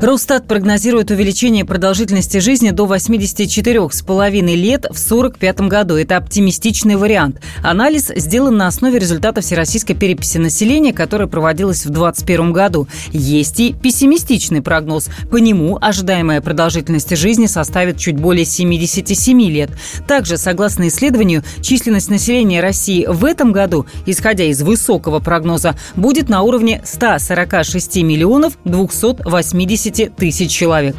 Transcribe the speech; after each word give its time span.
Росстат 0.00 0.46
прогнозирует 0.46 1.10
увеличение 1.10 1.66
продолжительности 1.66 2.38
жизни 2.38 2.70
до 2.70 2.86
84,5 2.86 4.56
лет 4.56 4.84
в 4.84 4.96
1945 4.96 5.60
году. 5.68 5.96
Это 5.96 6.16
оптимистичный 6.16 6.96
вариант. 6.96 7.42
Анализ 7.62 8.10
сделан 8.16 8.56
на 8.56 8.66
основе 8.66 8.98
результатов 8.98 9.44
Всероссийской 9.44 9.94
переписи 9.94 10.38
населения, 10.38 10.94
которая 10.94 11.28
проводилась 11.28 11.84
в 11.84 11.90
2021 11.90 12.52
году. 12.54 12.88
Есть 13.12 13.60
и 13.60 13.74
пессимистичный 13.74 14.62
прогноз. 14.62 15.10
По 15.30 15.36
нему 15.36 15.76
ожидаемая 15.78 16.40
продолжительность 16.40 17.14
жизни 17.14 17.44
составит 17.44 17.98
чуть 17.98 18.16
более 18.16 18.46
77 18.46 19.42
лет. 19.50 19.70
Также, 20.08 20.38
согласно 20.38 20.88
исследованию, 20.88 21.44
численность 21.60 22.08
населения 22.08 22.62
России 22.62 23.04
в 23.06 23.22
этом 23.22 23.52
году, 23.52 23.84
исходя 24.06 24.44
из 24.44 24.62
высокого 24.62 25.18
прогноза, 25.18 25.76
будет 25.94 26.30
на 26.30 26.40
уровне 26.40 26.80
146 26.86 27.96
миллионов 27.96 28.54
280 28.64 29.89
50 29.90 30.16
тысяч 30.16 30.50
человек. 30.50 30.94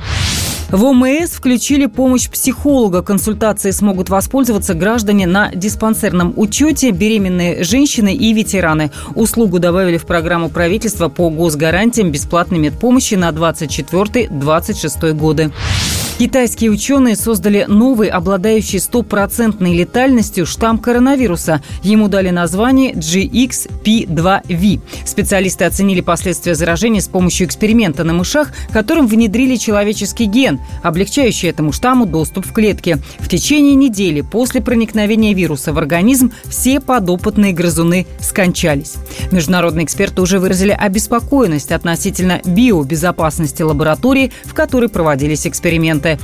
В 0.72 0.86
ОМС 0.86 1.32
включили 1.32 1.86
помощь 1.86 2.30
психолога. 2.30 3.02
Консультации 3.02 3.72
смогут 3.72 4.10
воспользоваться 4.10 4.74
граждане 4.74 5.28
на 5.28 5.52
диспансерном 5.54 6.34
учете, 6.38 6.92
беременные 6.92 7.66
женщины 7.66 8.14
и 8.16 8.32
ветераны. 8.32 8.92
Услугу 9.14 9.60
добавили 9.60 9.98
в 9.98 10.06
программу 10.06 10.48
правительства 10.50 11.10
по 11.10 11.30
госгарантиям 11.30 12.10
бесплатной 12.10 12.60
медпомощи 12.60 13.16
на 13.16 13.32
24-26 13.32 15.12
годы. 15.12 15.52
Китайские 16.22 16.70
ученые 16.70 17.16
создали 17.16 17.66
новый, 17.68 18.10
обладающий 18.10 18.80
стопроцентной 18.80 19.74
летальностью 19.74 20.46
штамм 20.46 20.78
коронавируса. 20.78 21.64
Ему 21.82 22.10
дали 22.10 22.30
название 22.30 22.94
GXP2V. 22.94 24.82
Специалисты 25.04 25.66
оценили 25.66 26.02
последствия 26.02 26.54
заражения 26.54 27.02
с 27.02 27.08
помощью 27.08 27.48
эксперимента 27.48 28.04
на 28.04 28.14
мышах, 28.14 28.52
которым 28.72 29.08
внедрили 29.08 29.56
человеческий 29.56 30.26
ген, 30.26 30.61
облегчающий 30.84 31.50
этому 31.50 31.72
штамму 31.72 32.06
доступ 32.06 32.46
в 32.46 32.54
клетки. 32.54 32.98
В 33.20 33.28
течение 33.28 33.76
недели 33.76 34.22
после 34.22 34.62
проникновения 34.62 35.34
вируса 35.34 35.74
в 35.74 35.78
организм 35.78 36.32
все 36.46 36.80
подопытные 36.80 37.54
грызуны 37.54 38.08
скончались. 38.20 38.96
Международные 39.32 39.86
эксперты 39.86 40.22
уже 40.22 40.40
выразили 40.40 40.72
обеспокоенность 40.72 41.72
относительно 41.72 42.42
биобезопасности 42.46 43.62
лаборатории, 43.62 44.32
в 44.46 44.54
которой 44.54 44.90
проводились 44.90 45.48
эксперименты. 45.48 46.20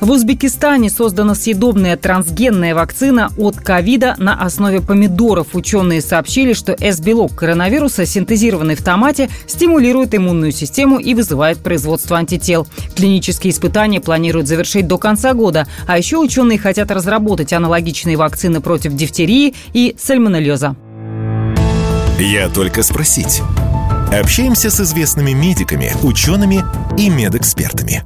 В 0.00 0.10
Узбекистане 0.10 0.88
создана 0.88 1.34
съедобная 1.34 1.94
трансгенная 1.94 2.74
вакцина 2.74 3.30
от 3.36 3.56
ковида 3.56 4.14
на 4.16 4.34
основе 4.34 4.80
помидоров. 4.80 5.48
Ученые 5.52 6.00
сообщили, 6.00 6.54
что 6.54 6.72
S-белок 6.72 7.34
коронавируса, 7.34 8.06
синтезированный 8.06 8.76
в 8.76 8.82
томате, 8.82 9.28
стимулирует 9.46 10.14
иммунную 10.14 10.52
систему 10.52 10.98
и 10.98 11.12
вызывает 11.12 11.58
производство 11.58 12.16
антител. 12.16 12.66
Клинические 12.96 13.52
испытания 13.52 14.00
планируют 14.00 14.48
завершить 14.48 14.86
до 14.86 14.96
конца 14.96 15.34
года. 15.34 15.68
А 15.86 15.98
еще 15.98 16.16
ученые 16.16 16.58
хотят 16.58 16.90
разработать 16.90 17.52
аналогичные 17.52 18.16
вакцины 18.16 18.62
против 18.62 18.94
дифтерии 18.94 19.54
и 19.74 19.94
сальмонеллеза. 19.98 20.76
Я 22.18 22.48
только 22.48 22.82
спросить. 22.82 23.42
Общаемся 24.10 24.70
с 24.70 24.80
известными 24.80 25.32
медиками, 25.32 25.92
учеными 26.02 26.64
и 26.96 27.10
медэкспертами 27.10 28.02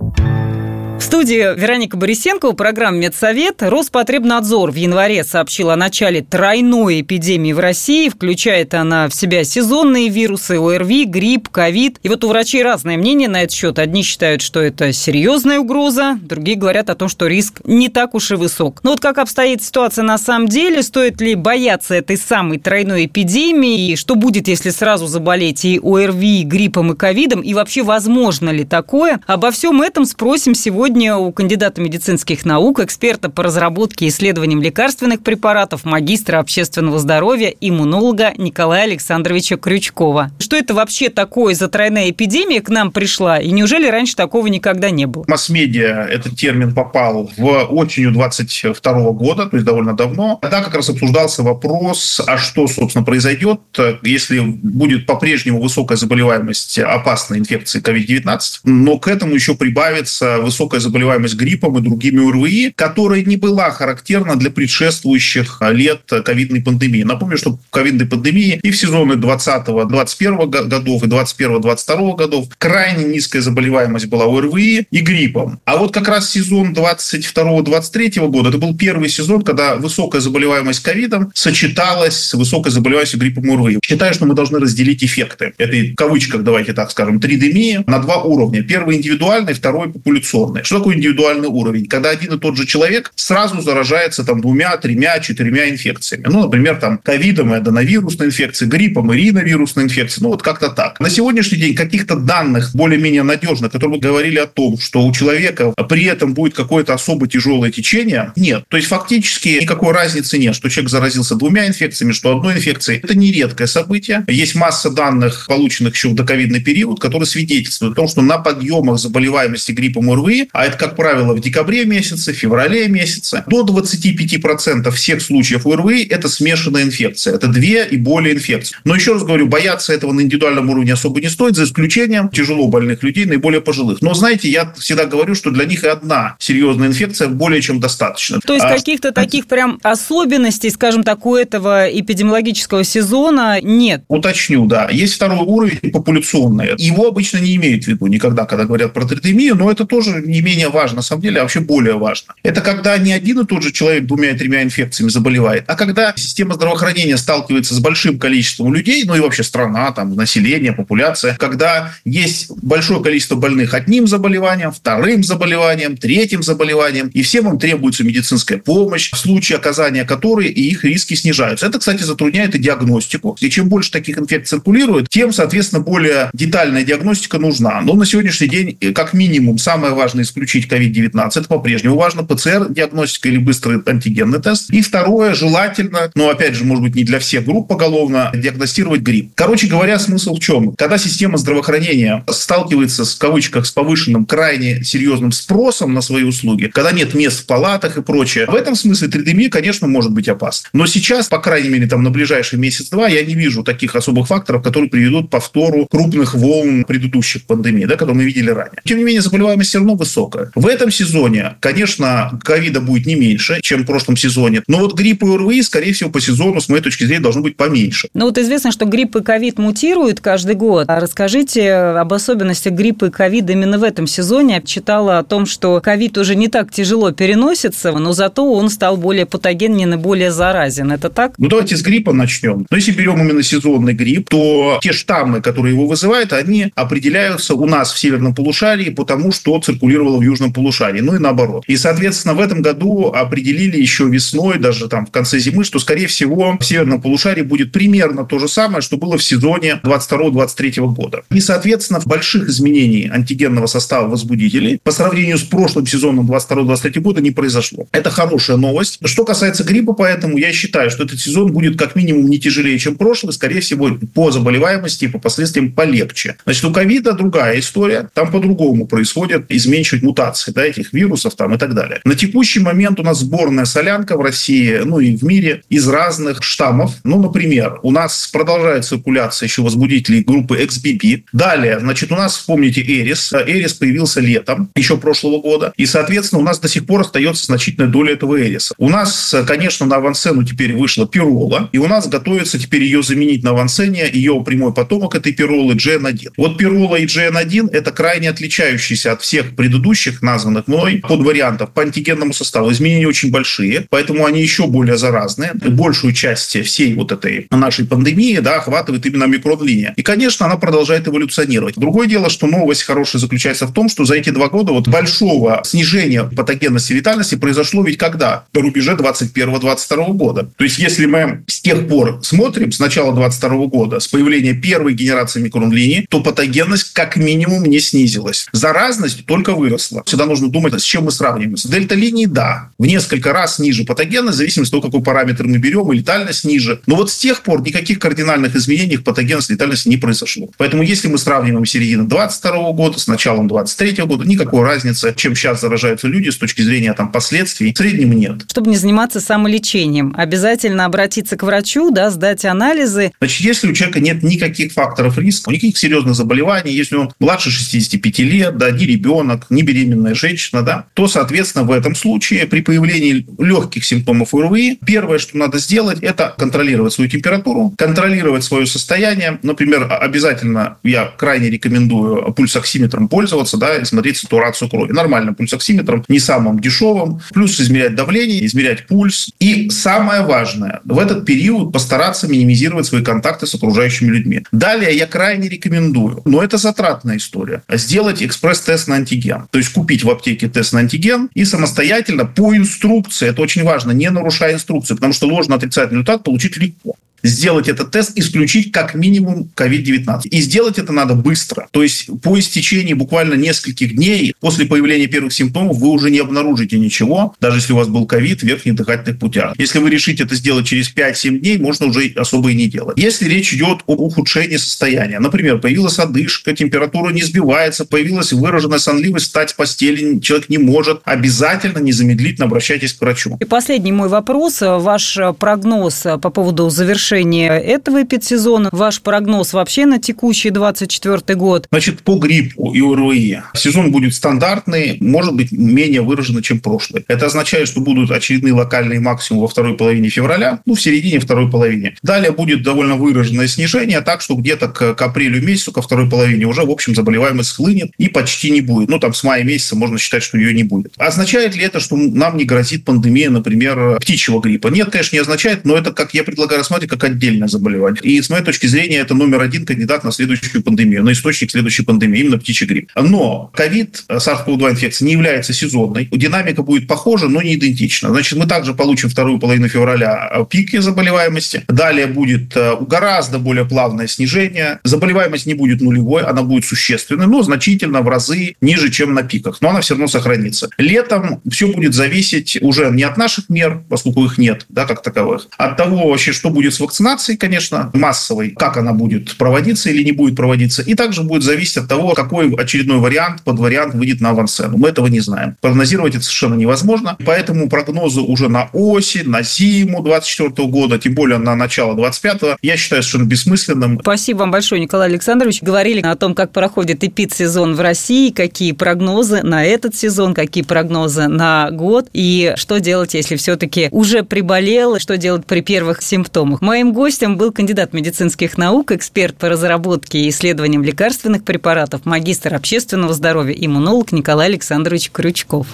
студии 1.04 1.54
Вероника 1.54 1.98
Борисенкова, 1.98 2.52
программа 2.52 2.96
«Медсовет». 2.96 3.62
Роспотребнадзор 3.62 4.70
в 4.70 4.74
январе 4.74 5.22
сообщил 5.22 5.68
о 5.68 5.76
начале 5.76 6.22
тройной 6.22 7.02
эпидемии 7.02 7.52
в 7.52 7.58
России. 7.58 8.08
Включает 8.08 8.72
она 8.72 9.08
в 9.08 9.14
себя 9.14 9.44
сезонные 9.44 10.08
вирусы, 10.08 10.58
ОРВИ, 10.58 11.04
грипп, 11.04 11.50
ковид. 11.50 11.98
И 12.02 12.08
вот 12.08 12.24
у 12.24 12.28
врачей 12.28 12.62
разное 12.62 12.96
мнение 12.96 13.28
на 13.28 13.42
этот 13.42 13.52
счет. 13.52 13.78
Одни 13.78 14.02
считают, 14.02 14.40
что 14.40 14.60
это 14.60 14.92
серьезная 14.94 15.58
угроза, 15.58 16.18
другие 16.22 16.56
говорят 16.56 16.88
о 16.88 16.94
том, 16.94 17.10
что 17.10 17.26
риск 17.26 17.60
не 17.64 17.90
так 17.90 18.14
уж 18.14 18.30
и 18.30 18.36
высок. 18.36 18.80
Но 18.82 18.92
вот 18.92 19.00
как 19.00 19.18
обстоит 19.18 19.62
ситуация 19.62 20.04
на 20.04 20.16
самом 20.16 20.48
деле? 20.48 20.82
Стоит 20.82 21.20
ли 21.20 21.34
бояться 21.34 21.94
этой 21.94 22.16
самой 22.16 22.58
тройной 22.58 23.04
эпидемии? 23.06 23.90
И 23.90 23.96
что 23.96 24.14
будет, 24.14 24.48
если 24.48 24.70
сразу 24.70 25.06
заболеть 25.06 25.66
и 25.66 25.78
ОРВИ, 25.82 26.40
и 26.40 26.44
гриппом, 26.44 26.92
и 26.92 26.96
ковидом? 26.96 27.42
И 27.42 27.52
вообще 27.52 27.82
возможно 27.82 28.48
ли 28.48 28.64
такое? 28.64 29.20
Обо 29.26 29.50
всем 29.50 29.82
этом 29.82 30.06
спросим 30.06 30.54
сегодня 30.54 30.93
сегодня 30.94 31.16
у 31.16 31.32
кандидата 31.32 31.80
медицинских 31.80 32.44
наук, 32.44 32.78
эксперта 32.78 33.28
по 33.28 33.42
разработке 33.42 34.04
и 34.04 34.10
исследованиям 34.10 34.62
лекарственных 34.62 35.24
препаратов, 35.24 35.84
магистра 35.84 36.38
общественного 36.38 37.00
здоровья, 37.00 37.52
иммунолога 37.60 38.32
Николая 38.36 38.84
Александровича 38.84 39.56
Крючкова. 39.56 40.30
Что 40.38 40.54
это 40.54 40.72
вообще 40.72 41.08
такое 41.08 41.54
за 41.56 41.66
тройная 41.66 42.10
эпидемия 42.10 42.60
к 42.60 42.68
нам 42.68 42.92
пришла? 42.92 43.40
И 43.40 43.50
неужели 43.50 43.88
раньше 43.88 44.14
такого 44.14 44.46
никогда 44.46 44.90
не 44.90 45.06
было? 45.06 45.24
Масс-медиа 45.26 46.06
этот 46.08 46.36
термин 46.36 46.72
попал 46.72 47.28
в 47.36 47.66
осенью 47.70 48.12
22 48.12 49.10
года, 49.10 49.46
то 49.46 49.56
есть 49.56 49.66
довольно 49.66 49.96
давно. 49.96 50.38
Тогда 50.42 50.62
как 50.62 50.76
раз 50.76 50.90
обсуждался 50.90 51.42
вопрос, 51.42 52.20
а 52.24 52.38
что, 52.38 52.68
собственно, 52.68 53.04
произойдет, 53.04 53.58
если 54.04 54.38
будет 54.38 55.06
по-прежнему 55.06 55.60
высокая 55.60 55.98
заболеваемость 55.98 56.78
опасной 56.78 57.38
инфекции 57.38 57.82
COVID-19, 57.82 58.38
но 58.62 58.98
к 59.00 59.08
этому 59.08 59.34
еще 59.34 59.56
прибавится 59.56 60.38
высокая 60.38 60.73
заболеваемость 60.80 61.04
заболеваемость 61.14 61.34
гриппом 61.34 61.78
и 61.78 61.82
другими 61.82 62.28
ОРВИ, 62.28 62.72
которая 62.74 63.22
не 63.22 63.36
была 63.36 63.70
характерна 63.70 64.36
для 64.36 64.50
предшествующих 64.50 65.60
лет 65.70 66.02
ковидной 66.24 66.62
пандемии. 66.62 67.02
Напомню, 67.02 67.36
что 67.36 67.58
ковидной 67.70 68.06
пандемии 68.06 68.60
и 68.62 68.70
в 68.70 68.76
сезоны 68.76 69.14
20-21 69.14 70.68
годов 70.68 71.02
и 71.02 71.06
21-22 71.06 72.16
годов 72.16 72.48
крайне 72.58 73.04
низкая 73.04 73.42
заболеваемость 73.42 74.06
была 74.06 74.24
ОРВИ 74.26 74.86
и 74.90 75.00
гриппом. 75.00 75.60
А 75.64 75.76
вот 75.76 75.92
как 75.92 76.08
раз 76.08 76.30
сезон 76.30 76.72
22-23 76.72 78.28
года, 78.28 78.48
это 78.48 78.58
был 78.58 78.76
первый 78.76 79.08
сезон, 79.08 79.42
когда 79.42 79.76
высокая 79.76 80.20
заболеваемость 80.20 80.80
ковидом 80.80 81.30
сочеталась 81.34 82.16
с 82.16 82.34
высокой 82.34 82.72
заболеваемостью 82.72 83.20
гриппом 83.20 83.50
ОРВИ. 83.50 83.78
Считаю, 83.84 84.14
что 84.14 84.26
мы 84.26 84.34
должны 84.34 84.58
разделить 84.58 85.04
эффекты 85.04 85.52
этой, 85.58 85.92
в 85.92 85.94
кавычках, 85.96 86.42
давайте 86.42 86.72
так 86.72 86.90
скажем, 86.90 87.20
тридемии 87.20 87.84
на 87.86 87.98
два 87.98 88.22
уровня. 88.22 88.62
Первый 88.62 88.96
индивидуальный, 88.96 89.54
второй 89.54 89.92
популяционный. 89.92 90.63
Что 90.64 90.78
такой 90.78 90.96
индивидуальный 90.96 91.48
уровень, 91.48 91.86
когда 91.86 92.10
один 92.10 92.34
и 92.34 92.38
тот 92.38 92.56
же 92.56 92.66
человек 92.66 93.12
сразу 93.16 93.60
заражается 93.60 94.24
там 94.24 94.40
двумя, 94.40 94.76
тремя, 94.76 95.18
четырьмя 95.20 95.70
инфекциями. 95.70 96.24
Ну, 96.26 96.42
например, 96.42 96.76
там 96.76 96.98
ковидом 96.98 97.54
и 97.54 97.56
аденовирусной 97.56 98.28
инфекцией, 98.28 98.70
гриппом 98.70 99.12
и 99.12 99.16
риновирусной 99.16 99.84
инфекцией. 99.84 100.24
Ну, 100.24 100.30
вот 100.30 100.42
как-то 100.42 100.70
так. 100.70 101.00
На 101.00 101.10
сегодняшний 101.10 101.58
день 101.58 101.74
каких-то 101.74 102.16
данных 102.16 102.70
более-менее 102.74 103.22
надежных, 103.22 103.72
которые 103.72 104.00
говорили 104.00 104.38
о 104.38 104.46
том, 104.46 104.78
что 104.78 105.04
у 105.06 105.12
человека 105.12 105.72
при 105.88 106.04
этом 106.04 106.34
будет 106.34 106.54
какое-то 106.54 106.94
особо 106.94 107.26
тяжелое 107.26 107.70
течение, 107.70 108.32
нет. 108.36 108.64
То 108.68 108.76
есть 108.76 108.88
фактически 108.88 109.60
никакой 109.62 109.92
разницы 109.92 110.38
нет, 110.38 110.54
что 110.54 110.68
человек 110.68 110.90
заразился 110.90 111.34
двумя 111.34 111.66
инфекциями, 111.66 112.12
что 112.12 112.36
одной 112.36 112.54
инфекцией. 112.54 113.00
Это 113.02 113.16
не 113.16 113.32
редкое 113.32 113.66
событие. 113.66 114.24
Есть 114.28 114.54
масса 114.54 114.90
данных, 114.90 115.46
полученных 115.48 115.94
еще 115.94 116.08
в 116.08 116.14
доковидный 116.14 116.60
период, 116.60 117.00
которые 117.00 117.26
свидетельствуют 117.26 117.94
о 117.94 117.96
том, 117.96 118.08
что 118.08 118.22
на 118.22 118.38
подъемах 118.38 118.98
заболеваемости 118.98 119.72
гриппом 119.72 120.10
ОРВИ, 120.10 120.48
а 120.54 120.66
это, 120.66 120.78
как 120.78 120.94
правило, 120.94 121.34
в 121.34 121.40
декабре 121.40 121.84
месяце, 121.84 122.32
феврале 122.32 122.86
месяце, 122.88 123.42
до 123.48 123.64
25% 123.64 124.88
всех 124.92 125.20
случаев 125.20 125.66
ОРВИ– 125.66 126.04
это 126.10 126.28
смешанная 126.28 126.84
инфекция. 126.84 127.34
Это 127.34 127.48
две 127.48 127.84
и 127.84 127.96
более 127.96 128.34
инфекции. 128.34 128.76
Но 128.84 128.94
еще 128.94 129.14
раз 129.14 129.24
говорю, 129.24 129.48
бояться 129.48 129.92
этого 129.92 130.12
на 130.12 130.20
индивидуальном 130.20 130.70
уровне 130.70 130.92
особо 130.92 131.20
не 131.20 131.28
стоит, 131.28 131.56
за 131.56 131.64
исключением 131.64 132.28
тяжело 132.28 132.68
больных 132.68 133.02
людей, 133.02 133.24
наиболее 133.24 133.60
пожилых. 133.60 134.00
Но, 134.00 134.14
знаете, 134.14 134.48
я 134.48 134.72
всегда 134.78 135.06
говорю, 135.06 135.34
что 135.34 135.50
для 135.50 135.64
них 135.64 135.82
и 135.82 135.88
одна 135.88 136.36
серьезная 136.38 136.86
инфекция 136.86 137.26
более 137.26 137.60
чем 137.60 137.80
достаточно. 137.80 138.38
То 138.38 138.52
есть 138.52 138.64
а... 138.64 138.76
каких-то 138.76 139.10
таких 139.10 139.48
прям 139.48 139.80
особенностей, 139.82 140.70
скажем 140.70 141.02
так, 141.02 141.26
у 141.26 141.34
этого 141.34 141.88
эпидемиологического 141.90 142.84
сезона 142.84 143.60
нет? 143.60 144.04
Уточню, 144.06 144.66
да. 144.66 144.88
Есть 144.88 145.14
второй 145.14 145.44
уровень 145.44 145.90
популяционный. 145.90 146.74
Его 146.78 147.08
обычно 147.08 147.38
не 147.38 147.56
имеют 147.56 147.84
в 147.84 147.88
виду 147.88 148.06
никогда, 148.06 148.44
когда 148.44 148.66
говорят 148.66 148.92
про 148.92 149.04
тридемию, 149.04 149.56
но 149.56 149.68
это 149.68 149.84
тоже 149.84 150.22
не 150.24 150.43
менее 150.44 150.68
важно, 150.68 150.96
на 150.96 151.02
самом 151.02 151.22
деле, 151.22 151.40
а 151.40 151.42
вообще 151.42 151.60
более 151.60 151.98
важно. 151.98 152.34
Это 152.42 152.60
когда 152.60 152.96
не 152.98 153.12
один 153.12 153.40
и 153.40 153.46
тот 153.46 153.62
же 153.62 153.72
человек 153.72 154.04
двумя 154.04 154.30
и 154.30 154.36
тремя 154.36 154.62
инфекциями 154.62 155.10
заболевает, 155.10 155.64
а 155.66 155.74
когда 155.74 156.12
система 156.16 156.54
здравоохранения 156.54 157.16
сталкивается 157.16 157.74
с 157.74 157.80
большим 157.80 158.18
количеством 158.18 158.72
людей, 158.72 159.04
ну 159.04 159.16
и 159.16 159.20
вообще 159.20 159.42
страна, 159.42 159.90
там, 159.92 160.14
население, 160.14 160.72
популяция, 160.72 161.36
когда 161.36 161.94
есть 162.04 162.50
большое 162.62 163.02
количество 163.02 163.36
больных 163.36 163.74
одним 163.74 164.06
заболеванием, 164.06 164.72
вторым 164.72 165.24
заболеванием, 165.24 165.96
третьим 165.96 166.42
заболеванием, 166.42 167.08
и 167.08 167.22
всем 167.22 167.48
им 167.48 167.58
требуется 167.58 168.04
медицинская 168.04 168.58
помощь, 168.58 169.10
в 169.10 169.16
случае 169.16 169.58
оказания 169.58 170.04
которой 170.04 170.48
и 170.48 170.70
их 170.70 170.84
риски 170.84 171.14
снижаются. 171.14 171.66
Это, 171.66 171.78
кстати, 171.78 172.02
затрудняет 172.02 172.54
и 172.54 172.58
диагностику. 172.58 173.36
И 173.40 173.50
чем 173.50 173.68
больше 173.68 173.90
таких 173.90 174.18
инфекций 174.18 174.58
циркулирует, 174.58 175.08
тем, 175.08 175.32
соответственно, 175.32 175.82
более 175.82 176.30
детальная 176.32 176.84
диагностика 176.84 177.38
нужна. 177.38 177.80
Но 177.80 177.94
на 177.94 178.06
сегодняшний 178.06 178.48
день, 178.48 178.78
как 178.94 179.14
минимум, 179.14 179.58
самое 179.58 179.94
важное 179.94 180.22
исключить 180.34 180.70
COVID-19. 180.70 181.30
Это 181.34 181.48
по-прежнему 181.48 181.96
важно. 181.96 182.22
ПЦР-диагностика 182.22 183.28
или 183.28 183.38
быстрый 183.38 183.80
антигенный 183.86 184.40
тест. 184.40 184.70
И 184.70 184.82
второе, 184.82 185.34
желательно, 185.34 186.10
но 186.14 186.28
опять 186.28 186.54
же, 186.54 186.64
может 186.64 186.82
быть, 186.82 186.94
не 186.94 187.04
для 187.04 187.18
всех 187.18 187.44
групп 187.44 187.68
поголовно, 187.68 188.32
диагностировать 188.34 189.00
грипп. 189.00 189.32
Короче 189.34 189.66
говоря, 189.66 189.98
смысл 189.98 190.34
в 190.34 190.40
чем? 190.40 190.74
Когда 190.74 190.98
система 190.98 191.38
здравоохранения 191.38 192.24
сталкивается, 192.30 193.04
с, 193.04 193.14
в 193.14 193.18
кавычках, 193.18 193.66
с 193.66 193.70
повышенным, 193.70 194.26
крайне 194.26 194.82
серьезным 194.82 195.32
спросом 195.32 195.94
на 195.94 196.00
свои 196.00 196.24
услуги, 196.24 196.70
когда 196.72 196.92
нет 196.92 197.14
мест 197.14 197.42
в 197.42 197.46
палатах 197.46 197.96
и 197.96 198.02
прочее, 198.02 198.46
в 198.46 198.54
этом 198.54 198.74
смысле 198.74 199.08
тридемия, 199.08 199.48
конечно, 199.48 199.86
может 199.86 200.12
быть 200.12 200.28
опасна. 200.28 200.68
Но 200.72 200.86
сейчас, 200.86 201.28
по 201.28 201.38
крайней 201.38 201.68
мере, 201.68 201.86
там 201.86 202.02
на 202.02 202.10
ближайший 202.10 202.58
месяц-два, 202.58 203.08
я 203.08 203.24
не 203.24 203.34
вижу 203.34 203.62
таких 203.62 203.94
особых 203.94 204.26
факторов, 204.26 204.62
которые 204.62 204.90
приведут 204.90 205.28
к 205.28 205.30
повтору 205.30 205.86
крупных 205.86 206.34
волн 206.34 206.84
предыдущих 206.84 207.44
пандемий, 207.44 207.86
да, 207.86 207.96
которые 207.96 208.16
мы 208.16 208.24
видели 208.24 208.50
ранее. 208.50 208.80
Тем 208.84 208.98
не 208.98 209.04
менее, 209.04 209.22
заболеваемость 209.22 209.70
все 209.70 209.78
равно 209.78 209.94
высокая. 209.94 210.23
В 210.54 210.66
этом 210.66 210.90
сезоне, 210.90 211.56
конечно, 211.60 212.38
ковида 212.42 212.80
будет 212.80 213.06
не 213.06 213.14
меньше, 213.14 213.60
чем 213.62 213.82
в 213.82 213.86
прошлом 213.86 214.16
сезоне, 214.16 214.62
но 214.66 214.78
вот 214.78 214.94
грипп 214.94 215.22
и 215.22 215.26
ОРВИ, 215.26 215.62
скорее 215.62 215.92
всего, 215.92 216.10
по 216.10 216.20
сезону, 216.20 216.60
с 216.60 216.68
моей 216.68 216.82
точки 216.82 217.04
зрения, 217.04 217.22
должно 217.22 217.42
быть 217.42 217.56
поменьше. 217.56 218.08
Ну 218.14 218.26
вот 218.26 218.38
известно, 218.38 218.72
что 218.72 218.84
грипп 218.84 219.16
и 219.16 219.22
ковид 219.22 219.58
мутируют 219.58 220.20
каждый 220.20 220.54
год. 220.54 220.86
А 220.88 221.00
расскажите 221.00 221.72
об 221.72 222.12
особенностях 222.12 222.72
гриппа 222.72 223.06
и 223.06 223.10
ковида 223.10 223.52
именно 223.52 223.78
в 223.78 223.82
этом 223.82 224.06
сезоне. 224.06 224.54
Я 224.54 224.60
читала 224.60 225.18
о 225.18 225.24
том, 225.24 225.46
что 225.46 225.80
ковид 225.80 226.18
уже 226.18 226.36
не 226.36 226.48
так 226.48 226.72
тяжело 226.72 227.10
переносится, 227.12 227.92
но 227.92 228.12
зато 228.12 228.52
он 228.52 228.70
стал 228.70 228.96
более 228.96 229.26
патогенен 229.26 229.94
и 229.94 229.96
более 229.96 230.30
заразен. 230.30 230.92
Это 230.92 231.10
так? 231.10 231.34
Ну 231.38 231.48
давайте 231.48 231.76
с 231.76 231.82
гриппа 231.82 232.12
начнем. 232.12 232.66
Но 232.70 232.76
если 232.76 232.92
берем 232.92 233.20
именно 233.20 233.42
сезонный 233.42 233.94
грипп, 233.94 234.28
то 234.28 234.78
те 234.82 234.92
штаммы, 234.92 235.40
которые 235.40 235.74
его 235.74 235.86
вызывают, 235.86 236.32
они 236.32 236.72
определяются 236.74 237.54
у 237.54 237.66
нас 237.66 237.92
в 237.92 237.98
северном 237.98 238.34
полушарии 238.34 238.90
потому, 238.90 239.32
что 239.32 239.58
циркулировало 239.60 240.13
в 240.18 240.22
южном 240.22 240.52
полушарии, 240.52 241.00
ну 241.00 241.16
и 241.16 241.18
наоборот. 241.18 241.64
И, 241.66 241.76
соответственно, 241.76 242.34
в 242.34 242.40
этом 242.40 242.62
году 242.62 243.12
определили 243.14 243.76
еще 243.80 244.04
весной, 244.08 244.58
даже 244.58 244.88
там 244.88 245.06
в 245.06 245.10
конце 245.10 245.38
зимы, 245.38 245.64
что, 245.64 245.78
скорее 245.78 246.06
всего, 246.06 246.56
в 246.58 246.64
северном 246.64 247.00
полушарии 247.00 247.42
будет 247.42 247.72
примерно 247.72 248.24
то 248.24 248.38
же 248.38 248.48
самое, 248.48 248.82
что 248.82 248.96
было 248.96 249.18
в 249.18 249.22
сезоне 249.22 249.80
22-23 249.82 250.86
года. 250.92 251.22
И, 251.30 251.40
соответственно, 251.40 252.00
больших 252.04 252.48
изменений 252.48 253.10
антигенного 253.12 253.66
состава 253.66 254.08
возбудителей 254.08 254.80
по 254.82 254.92
сравнению 254.92 255.38
с 255.38 255.42
прошлым 255.42 255.86
сезоном 255.86 256.30
22-23 256.30 257.00
года 257.00 257.20
не 257.20 257.30
произошло. 257.30 257.86
Это 257.92 258.10
хорошая 258.10 258.56
новость. 258.56 258.98
Что 259.04 259.24
касается 259.24 259.64
гриппа, 259.64 259.92
поэтому 259.92 260.38
я 260.38 260.52
считаю, 260.52 260.90
что 260.90 261.04
этот 261.04 261.20
сезон 261.20 261.52
будет 261.52 261.78
как 261.78 261.96
минимум 261.96 262.28
не 262.28 262.38
тяжелее, 262.38 262.78
чем 262.78 262.96
прошлый, 262.96 263.32
скорее 263.32 263.60
всего, 263.60 263.90
по 264.14 264.30
заболеваемости 264.30 265.06
и 265.06 265.08
по 265.08 265.18
последствиям 265.18 265.72
полегче. 265.72 266.36
Значит, 266.44 266.64
у 266.64 266.72
ковида 266.72 267.12
другая 267.12 267.58
история. 267.58 268.08
Там 268.14 268.30
по-другому 268.30 268.86
происходит 268.86 269.46
изменчивать 269.48 270.02
мутации 270.04 270.52
да, 270.52 270.64
этих 270.64 270.92
вирусов 270.92 271.34
там, 271.34 271.54
и 271.54 271.58
так 271.58 271.74
далее. 271.74 272.00
На 272.04 272.14
текущий 272.14 272.60
момент 272.60 273.00
у 273.00 273.02
нас 273.02 273.20
сборная 273.20 273.64
солянка 273.64 274.16
в 274.16 274.20
России, 274.20 274.80
ну 274.84 275.00
и 275.00 275.16
в 275.16 275.24
мире 275.24 275.62
из 275.68 275.88
разных 275.88 276.42
штаммов. 276.42 276.92
Ну, 277.04 277.20
например, 277.20 277.80
у 277.82 277.90
нас 277.90 278.28
продолжает 278.32 278.84
циркуляция 278.84 279.46
еще 279.46 279.62
возбудителей 279.62 280.22
группы 280.22 280.62
XBB. 280.62 281.24
Далее, 281.32 281.78
значит, 281.80 282.12
у 282.12 282.16
нас, 282.16 282.36
вспомните, 282.36 282.82
Эрис. 282.82 283.32
Эрис 283.32 283.74
появился 283.74 284.20
летом 284.20 284.70
еще 284.76 284.96
прошлого 284.96 285.40
года. 285.40 285.72
И, 285.76 285.86
соответственно, 285.86 286.40
у 286.40 286.44
нас 286.44 286.58
до 286.58 286.68
сих 286.68 286.86
пор 286.86 287.00
остается 287.00 287.46
значительная 287.46 287.88
доля 287.88 288.12
этого 288.12 288.40
Эриса. 288.40 288.74
У 288.78 288.88
нас, 288.88 289.34
конечно, 289.46 289.86
на 289.86 289.96
авансцену 289.96 290.44
теперь 290.44 290.74
вышла 290.74 291.06
пирола, 291.08 291.68
и 291.72 291.78
у 291.78 291.86
нас 291.86 292.08
готовится 292.08 292.58
теперь 292.58 292.82
ее 292.82 293.02
заменить 293.02 293.42
на 293.42 293.50
авансцене, 293.50 294.08
ее 294.12 294.42
прямой 294.44 294.72
потомок 294.74 295.14
этой 295.14 295.32
пиролы 295.32 295.74
GN1. 295.74 296.32
Вот 296.36 296.58
пирола 296.58 296.96
и 296.96 297.06
GN1– 297.06 297.70
это 297.72 297.90
крайне 297.92 298.30
отличающиеся 298.30 299.12
от 299.12 299.22
всех 299.22 299.56
предыдущих 299.56 299.93
названных 300.22 300.66
мной 300.68 301.02
подвариантов 301.06 301.70
по 301.70 301.82
антигенному 301.82 302.32
составу. 302.32 302.70
Изменения 302.72 303.06
очень 303.06 303.30
большие, 303.30 303.86
поэтому 303.90 304.26
они 304.26 304.42
еще 304.42 304.66
более 304.66 304.96
заразные. 304.96 305.52
Большую 305.54 306.12
часть 306.12 306.56
всей 306.64 306.94
вот 306.94 307.12
этой 307.12 307.46
нашей 307.50 307.86
пандемии 307.86 308.38
да, 308.38 308.56
охватывает 308.56 309.04
именно 309.06 309.24
микрон-линия. 309.24 309.94
И, 309.96 310.02
конечно, 310.02 310.46
она 310.46 310.56
продолжает 310.56 311.08
эволюционировать. 311.08 311.76
Другое 311.76 312.06
дело, 312.06 312.30
что 312.30 312.46
новость 312.46 312.82
хорошая 312.82 313.20
заключается 313.20 313.66
в 313.66 313.72
том, 313.72 313.88
что 313.88 314.04
за 314.04 314.14
эти 314.14 314.30
два 314.30 314.48
года 314.48 314.72
вот 314.72 314.88
большого 314.88 315.62
снижения 315.64 316.24
патогенности 316.24 316.92
и 316.92 316.96
летальности 316.96 317.36
произошло 317.36 317.84
ведь 317.84 317.98
когда? 317.98 318.44
До 318.52 318.60
рубеже 318.60 318.92
21-22 318.92 320.12
года. 320.12 320.48
То 320.56 320.64
есть, 320.64 320.78
если 320.78 321.06
мы 321.06 321.44
с 321.46 321.60
тех 321.60 321.88
пор 321.88 322.20
смотрим, 322.22 322.72
с 322.72 322.78
начала 322.78 323.14
22 323.14 323.66
года, 323.66 324.00
с 324.00 324.08
появления 324.08 324.54
первой 324.54 324.94
генерации 324.94 325.40
микрон-линии, 325.40 326.06
то 326.08 326.20
патогенность 326.20 326.92
как 326.92 327.16
минимум 327.16 327.64
не 327.64 327.80
снизилась. 327.80 328.46
Заразность 328.52 329.26
только 329.26 329.52
выросла. 329.54 329.73
Всегда 329.76 330.26
нужно 330.26 330.48
думать, 330.48 330.78
с 330.80 330.84
чем 330.84 331.04
мы 331.04 331.10
сравниваем. 331.10 331.56
С 331.56 331.66
дельта-линией– 331.66 332.26
да. 332.34 332.70
В 332.78 332.86
несколько 332.86 333.32
раз 333.32 333.58
ниже 333.58 333.84
патогенность, 333.84 334.36
в 334.36 334.38
зависимости 334.38 334.74
от 334.74 334.82
того, 334.82 334.90
какой 334.90 335.02
параметр 335.02 335.44
мы 335.44 335.58
берем, 335.58 335.92
и 335.92 335.98
летальность 335.98 336.44
ниже. 336.44 336.80
Но 336.86 336.96
вот 336.96 337.10
с 337.10 337.16
тех 337.16 337.42
пор 337.42 337.62
никаких 337.62 337.98
кардинальных 337.98 338.56
изменений 338.56 338.96
в 338.96 339.04
патогенности 339.04 339.52
летальности 339.52 339.88
не 339.88 339.96
произошло. 339.96 340.48
Поэтому 340.56 340.82
если 340.82 341.08
мы 341.08 341.18
сравниваем 341.18 341.64
середину 341.64 342.06
22 342.06 342.72
года 342.72 342.98
с 342.98 343.06
началом 343.06 343.48
23 343.48 344.04
года, 344.04 344.24
никакой 344.24 344.62
разницы, 344.62 345.12
чем 345.16 345.34
сейчас 345.34 345.60
заражаются 345.60 346.08
люди 346.08 346.30
с 346.30 346.36
точки 346.36 346.62
зрения 346.62 346.92
там, 346.92 347.10
последствий, 347.10 347.72
в 347.72 347.78
среднем 347.78 348.12
нет. 348.12 348.44
Чтобы 348.48 348.70
не 348.70 348.76
заниматься 348.76 349.20
самолечением, 349.20 350.14
обязательно 350.16 350.84
обратиться 350.84 351.36
к 351.36 351.42
врачу, 351.42 351.90
да, 351.90 352.10
сдать 352.10 352.44
анализы. 352.44 353.12
Значит, 353.18 353.40
если 353.40 353.70
у 353.70 353.72
человека 353.72 354.00
нет 354.00 354.22
никаких 354.22 354.72
факторов 354.72 355.18
риска, 355.18 355.50
никаких 355.50 355.78
серьезных 355.78 356.14
заболеваний, 356.14 356.72
если 356.72 356.96
он 356.96 357.12
младше 357.18 357.50
65 357.50 358.18
лет, 358.20 358.56
да, 358.56 358.70
не 358.70 358.86
ребенок, 358.86 359.46
не 359.50 359.62
беременная 359.64 360.14
женщина, 360.14 360.62
да, 360.62 360.86
то, 360.94 361.08
соответственно, 361.08 361.64
в 361.64 361.72
этом 361.72 361.94
случае 361.94 362.46
при 362.46 362.60
появлении 362.60 363.26
легких 363.38 363.84
симптомов 363.84 364.34
ОРВИ, 364.34 364.78
первое, 364.86 365.18
что 365.18 365.36
надо 365.36 365.58
сделать, 365.58 365.98
это 366.00 366.34
контролировать 366.36 366.92
свою 366.92 367.10
температуру, 367.10 367.74
контролировать 367.76 368.44
свое 368.44 368.66
состояние. 368.66 369.38
Например, 369.42 369.88
обязательно 370.00 370.76
я 370.82 371.12
крайне 371.16 371.50
рекомендую 371.50 372.32
пульсоксиметром 372.32 373.08
пользоваться, 373.08 373.56
да, 373.56 373.76
и 373.76 373.84
смотреть 373.84 374.18
сатурацию 374.18 374.68
крови. 374.68 374.92
Нормальным 374.92 375.34
пульсоксиметром, 375.34 376.04
не 376.08 376.18
самым 376.18 376.60
дешевым. 376.60 377.20
Плюс 377.32 377.60
измерять 377.60 377.94
давление, 377.94 378.44
измерять 378.46 378.86
пульс. 378.86 379.30
И 379.40 379.70
самое 379.70 380.22
важное, 380.22 380.80
в 380.84 380.98
этот 380.98 381.24
период 381.24 381.72
постараться 381.72 382.28
минимизировать 382.28 382.86
свои 382.86 383.02
контакты 383.02 383.46
с 383.46 383.54
окружающими 383.54 384.10
людьми. 384.10 384.42
Далее 384.52 384.96
я 384.96 385.06
крайне 385.06 385.48
рекомендую, 385.48 386.22
но 386.24 386.42
это 386.42 386.56
затратная 386.56 387.16
история, 387.16 387.62
сделать 387.70 388.22
экспресс-тест 388.22 388.88
на 388.88 388.96
антиген. 388.96 389.46
То 389.54 389.58
есть 389.58 389.72
купить 389.72 390.02
в 390.02 390.10
аптеке 390.10 390.48
тест 390.48 390.72
на 390.72 390.80
антиген 390.80 391.30
и 391.32 391.44
самостоятельно 391.44 392.24
по 392.24 392.56
инструкции, 392.56 393.28
это 393.28 393.40
очень 393.40 393.62
важно, 393.62 393.92
не 393.92 394.10
нарушая 394.10 394.54
инструкции, 394.54 394.96
потому 394.96 395.12
что 395.12 395.28
ложно 395.28 395.54
отрицательный 395.54 396.00
результат 396.00 396.24
получить 396.24 396.56
легко. 396.56 396.96
Сделать 397.24 397.68
этот 397.68 397.90
тест, 397.90 398.12
исключить 398.14 398.70
как 398.70 398.94
минимум 398.94 399.50
COVID-19. 399.56 400.28
И 400.28 400.40
сделать 400.40 400.78
это 400.78 400.92
надо 400.92 401.14
быстро. 401.14 401.66
То 401.72 401.82
есть 401.82 402.08
по 402.22 402.38
истечении 402.38 402.92
буквально 402.92 403.34
нескольких 403.34 403.96
дней 403.96 404.34
после 404.40 404.66
появления 404.66 405.06
первых 405.06 405.32
симптомов 405.32 405.78
вы 405.78 405.88
уже 405.88 406.10
не 406.10 406.18
обнаружите 406.18 406.78
ничего, 406.78 407.34
даже 407.40 407.58
если 407.58 407.72
у 407.72 407.76
вас 407.76 407.88
был 407.88 408.06
ковид 408.06 408.40
в 408.40 408.44
верхних 408.44 408.76
дыхательных 408.76 409.18
путях. 409.18 409.54
Если 409.58 409.78
вы 409.78 409.90
решите 409.90 410.24
это 410.24 410.34
сделать 410.34 410.66
через 410.66 410.94
5-7 410.94 411.38
дней, 411.38 411.58
можно 411.58 411.86
уже 411.86 412.12
особо 412.16 412.50
и 412.50 412.54
не 412.54 412.66
делать. 412.66 412.98
Если 412.98 413.28
речь 413.28 413.54
идет 413.54 413.80
о 413.86 413.94
ухудшении 413.94 414.58
состояния, 414.58 415.18
например, 415.18 415.58
появилась 415.58 415.98
одышка, 415.98 416.52
температура 416.52 417.10
не 417.10 417.22
сбивается, 417.22 417.86
появилась 417.86 418.32
выраженная 418.32 418.78
сонливость, 418.78 419.26
встать 419.26 419.50
с 419.50 419.52
постели 419.54 420.18
человек 420.20 420.50
не 420.50 420.58
может, 420.58 421.00
обязательно 421.04 421.78
незамедлительно 421.78 422.46
обращайтесь 422.46 422.92
к 422.92 423.00
врачу. 423.00 423.38
И 423.40 423.44
последний 423.44 423.92
мой 423.92 424.08
вопрос. 424.08 424.60
Ваш 424.60 425.18
прогноз 425.38 426.02
по 426.20 426.30
поводу 426.30 426.68
завершения 426.68 427.13
этого 427.22 428.02
эпидсезона, 428.02 428.68
ваш 428.72 429.00
прогноз 429.00 429.52
вообще 429.52 429.86
на 429.86 429.98
текущий 429.98 430.50
24 430.50 431.38
год? 431.38 431.66
Значит, 431.70 432.02
по 432.02 432.16
гриппу 432.16 432.72
и 432.72 432.80
ОРВИ 432.80 433.42
сезон 433.54 433.90
будет 433.90 434.14
стандартный, 434.14 434.98
может 435.00 435.34
быть, 435.34 435.52
менее 435.52 436.02
выраженный, 436.02 436.42
чем 436.42 436.60
прошлый. 436.60 437.04
Это 437.08 437.26
означает, 437.26 437.68
что 437.68 437.80
будут 437.80 438.10
очередные 438.10 438.52
локальные 438.52 439.00
максимумы 439.00 439.42
во 439.42 439.48
второй 439.48 439.76
половине 439.76 440.08
февраля, 440.08 440.60
ну, 440.66 440.74
в 440.74 440.80
середине 440.80 441.20
второй 441.20 441.50
половине. 441.50 441.96
Далее 442.02 442.32
будет 442.32 442.62
довольно 442.62 442.96
выраженное 442.96 443.48
снижение, 443.48 444.00
так 444.00 444.20
что 444.20 444.34
где-то 444.34 444.68
к, 444.68 444.94
к 444.94 445.02
апрелю 445.02 445.42
месяцу, 445.42 445.72
ко 445.72 445.82
второй 445.82 446.08
половине 446.08 446.46
уже, 446.46 446.62
в 446.62 446.70
общем, 446.70 446.94
заболеваемость 446.94 447.50
схлынет 447.50 447.92
и 447.98 448.08
почти 448.08 448.50
не 448.50 448.60
будет. 448.60 448.88
Ну, 448.88 448.98
там 448.98 449.14
с 449.14 449.22
мая 449.24 449.44
месяца 449.44 449.76
можно 449.76 449.98
считать, 449.98 450.22
что 450.22 450.38
ее 450.38 450.54
не 450.54 450.64
будет. 450.64 450.92
Означает 450.96 451.56
ли 451.56 451.64
это, 451.64 451.80
что 451.80 451.96
нам 451.96 452.36
не 452.36 452.44
грозит 452.44 452.84
пандемия, 452.84 453.30
например, 453.30 453.98
птичьего 454.00 454.40
гриппа? 454.40 454.68
Нет, 454.68 454.90
конечно, 454.90 455.16
не 455.16 455.20
означает, 455.20 455.64
но 455.64 455.76
это, 455.76 455.92
как 455.92 456.14
я 456.14 456.24
предлагаю 456.24 456.58
рассматривать, 456.60 456.90
как 456.90 457.03
отдельное 457.04 457.48
заболевание. 457.48 458.02
И 458.02 458.20
с 458.20 458.30
моей 458.30 458.44
точки 458.44 458.66
зрения, 458.66 458.98
это 458.98 459.14
номер 459.14 459.42
один 459.42 459.66
кандидат 459.66 460.04
на 460.04 460.12
следующую 460.12 460.62
пандемию, 460.62 461.04
на 461.04 461.12
источник 461.12 461.50
следующей 461.50 461.84
пандемии, 461.84 462.20
именно 462.20 462.38
птичий 462.38 462.66
грипп. 462.66 462.90
Но 462.94 463.50
ковид, 463.54 464.04
SARS-CoV-2 464.08 464.70
инфекция 464.70 465.06
не 465.06 465.12
является 465.12 465.52
сезонной. 465.52 466.08
Динамика 466.10 466.62
будет 466.62 466.86
похожа, 466.86 467.28
но 467.28 467.42
не 467.42 467.54
идентична. 467.54 468.10
Значит, 468.10 468.38
мы 468.38 468.46
также 468.46 468.74
получим 468.74 469.08
вторую 469.08 469.38
половину 469.38 469.68
февраля 469.68 470.30
пики 470.50 470.78
заболеваемости. 470.78 471.64
Далее 471.68 472.06
будет 472.06 472.56
э, 472.56 472.76
гораздо 472.80 473.38
более 473.38 473.64
плавное 473.64 474.06
снижение. 474.06 474.80
Заболеваемость 474.84 475.46
не 475.46 475.54
будет 475.54 475.80
нулевой, 475.80 476.22
она 476.22 476.42
будет 476.42 476.64
существенной, 476.64 477.26
но 477.26 477.42
значительно 477.42 478.02
в 478.02 478.08
разы 478.08 478.56
ниже, 478.60 478.90
чем 478.90 479.14
на 479.14 479.22
пиках. 479.22 479.58
Но 479.60 479.70
она 479.70 479.80
все 479.80 479.94
равно 479.94 480.06
сохранится. 480.06 480.68
Летом 480.78 481.40
все 481.50 481.66
будет 481.66 481.94
зависеть 481.94 482.58
уже 482.60 482.90
не 482.90 483.02
от 483.02 483.16
наших 483.16 483.48
мер, 483.48 483.82
поскольку 483.88 484.24
их 484.24 484.38
нет, 484.38 484.66
да, 484.68 484.86
как 484.86 485.02
таковых, 485.02 485.48
от 485.56 485.76
того 485.76 486.08
вообще, 486.08 486.32
что 486.32 486.50
будет 486.50 486.74
с 486.74 486.80
вакцинацией, 486.80 486.93
конечно, 487.38 487.90
массовой, 487.92 488.50
как 488.50 488.76
она 488.76 488.92
будет 488.92 489.36
проводиться 489.36 489.90
или 489.90 490.02
не 490.02 490.12
будет 490.12 490.36
проводиться, 490.36 490.82
и 490.82 490.94
также 490.94 491.22
будет 491.22 491.42
зависеть 491.42 491.78
от 491.78 491.88
того, 491.88 492.12
какой 492.14 492.52
очередной 492.54 492.98
вариант, 492.98 493.42
под 493.42 493.58
вариант 493.58 493.94
выйдет 493.94 494.20
на 494.20 494.30
авансцену. 494.30 494.76
Мы 494.76 494.88
этого 494.88 495.06
не 495.06 495.20
знаем. 495.20 495.56
Прогнозировать 495.60 496.14
это 496.14 496.24
совершенно 496.24 496.54
невозможно, 496.54 497.16
поэтому 497.24 497.68
прогнозы 497.68 498.20
уже 498.20 498.48
на 498.48 498.68
осень, 498.72 499.28
на 499.28 499.42
зиму 499.42 500.02
24 500.02 500.68
года, 500.68 500.98
тем 500.98 501.14
более 501.14 501.38
на 501.38 501.54
начало 501.54 501.94
25 501.94 502.58
я 502.62 502.76
считаю 502.76 503.02
совершенно 503.02 503.28
бессмысленным. 503.28 503.98
Спасибо 504.00 504.38
вам 504.38 504.50
большое, 504.50 504.80
Николай 504.80 505.08
Александрович. 505.08 505.62
Говорили 505.62 506.00
о 506.00 506.16
том, 506.16 506.34
как 506.34 506.52
проходит 506.52 507.04
эпид-сезон 507.04 507.74
в 507.74 507.80
России, 507.80 508.30
какие 508.30 508.72
прогнозы 508.72 509.42
на 509.42 509.64
этот 509.64 509.94
сезон, 509.94 510.34
какие 510.34 510.64
прогнозы 510.64 511.28
на 511.28 511.70
год 511.70 512.08
и 512.12 512.52
что 512.56 512.78
делать, 512.78 513.14
если 513.14 513.36
все-таки 513.36 513.88
уже 513.90 514.22
приболел, 514.22 514.98
что 514.98 515.16
делать 515.16 515.46
при 515.46 515.60
первых 515.60 516.02
симптомах. 516.02 516.60
Моим 516.74 516.92
гостем 516.92 517.36
был 517.36 517.52
кандидат 517.52 517.92
медицинских 517.92 518.58
наук, 518.58 518.90
эксперт 518.90 519.36
по 519.36 519.48
разработке 519.48 520.18
и 520.18 520.28
исследованиям 520.28 520.82
лекарственных 520.82 521.44
препаратов, 521.44 522.04
магистр 522.04 522.52
общественного 522.52 523.14
здоровья, 523.14 523.54
иммунолог 523.54 524.10
Николай 524.10 524.48
Александрович 524.48 525.12
Крючков. 525.12 525.68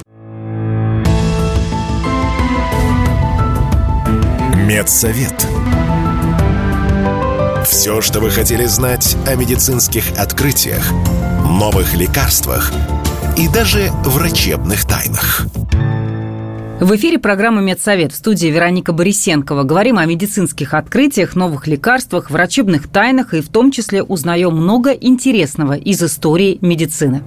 Медсовет. 4.67 5.47
Все, 7.67 8.03
что 8.03 8.21
вы 8.21 8.29
хотели 8.29 8.67
знать 8.67 9.17
о 9.27 9.37
медицинских 9.37 10.05
открытиях, 10.19 10.93
новых 11.49 11.95
лекарствах 11.95 12.75
и 13.39 13.49
даже 13.49 13.91
врачебных 14.05 14.85
тайнах. 14.85 15.47
В 16.81 16.97
эфире 16.97 17.19
программа 17.19 17.61
«Медсовет» 17.61 18.11
в 18.11 18.17
студии 18.17 18.47
Вероника 18.47 18.95
Борисенкова. 18.95 19.65
Говорим 19.65 19.99
о 19.99 20.07
медицинских 20.07 20.73
открытиях, 20.73 21.37
новых 21.37 21.67
лекарствах, 21.67 22.31
врачебных 22.31 22.89
тайнах 22.89 23.35
и 23.35 23.43
в 23.43 23.51
том 23.51 23.71
числе 23.71 24.03
узнаем 24.03 24.57
много 24.57 24.93
интересного 24.93 25.77
из 25.77 26.03
истории 26.03 26.57
медицины. 26.63 27.23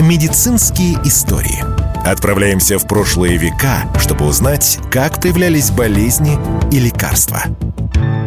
Медицинские 0.00 0.94
истории. 1.04 1.62
Отправляемся 2.04 2.80
в 2.80 2.88
прошлые 2.88 3.36
века, 3.36 3.84
чтобы 4.00 4.26
узнать, 4.26 4.80
как 4.90 5.22
появлялись 5.22 5.70
болезни 5.70 6.38
и 6.72 6.80
лекарства– 6.80 7.44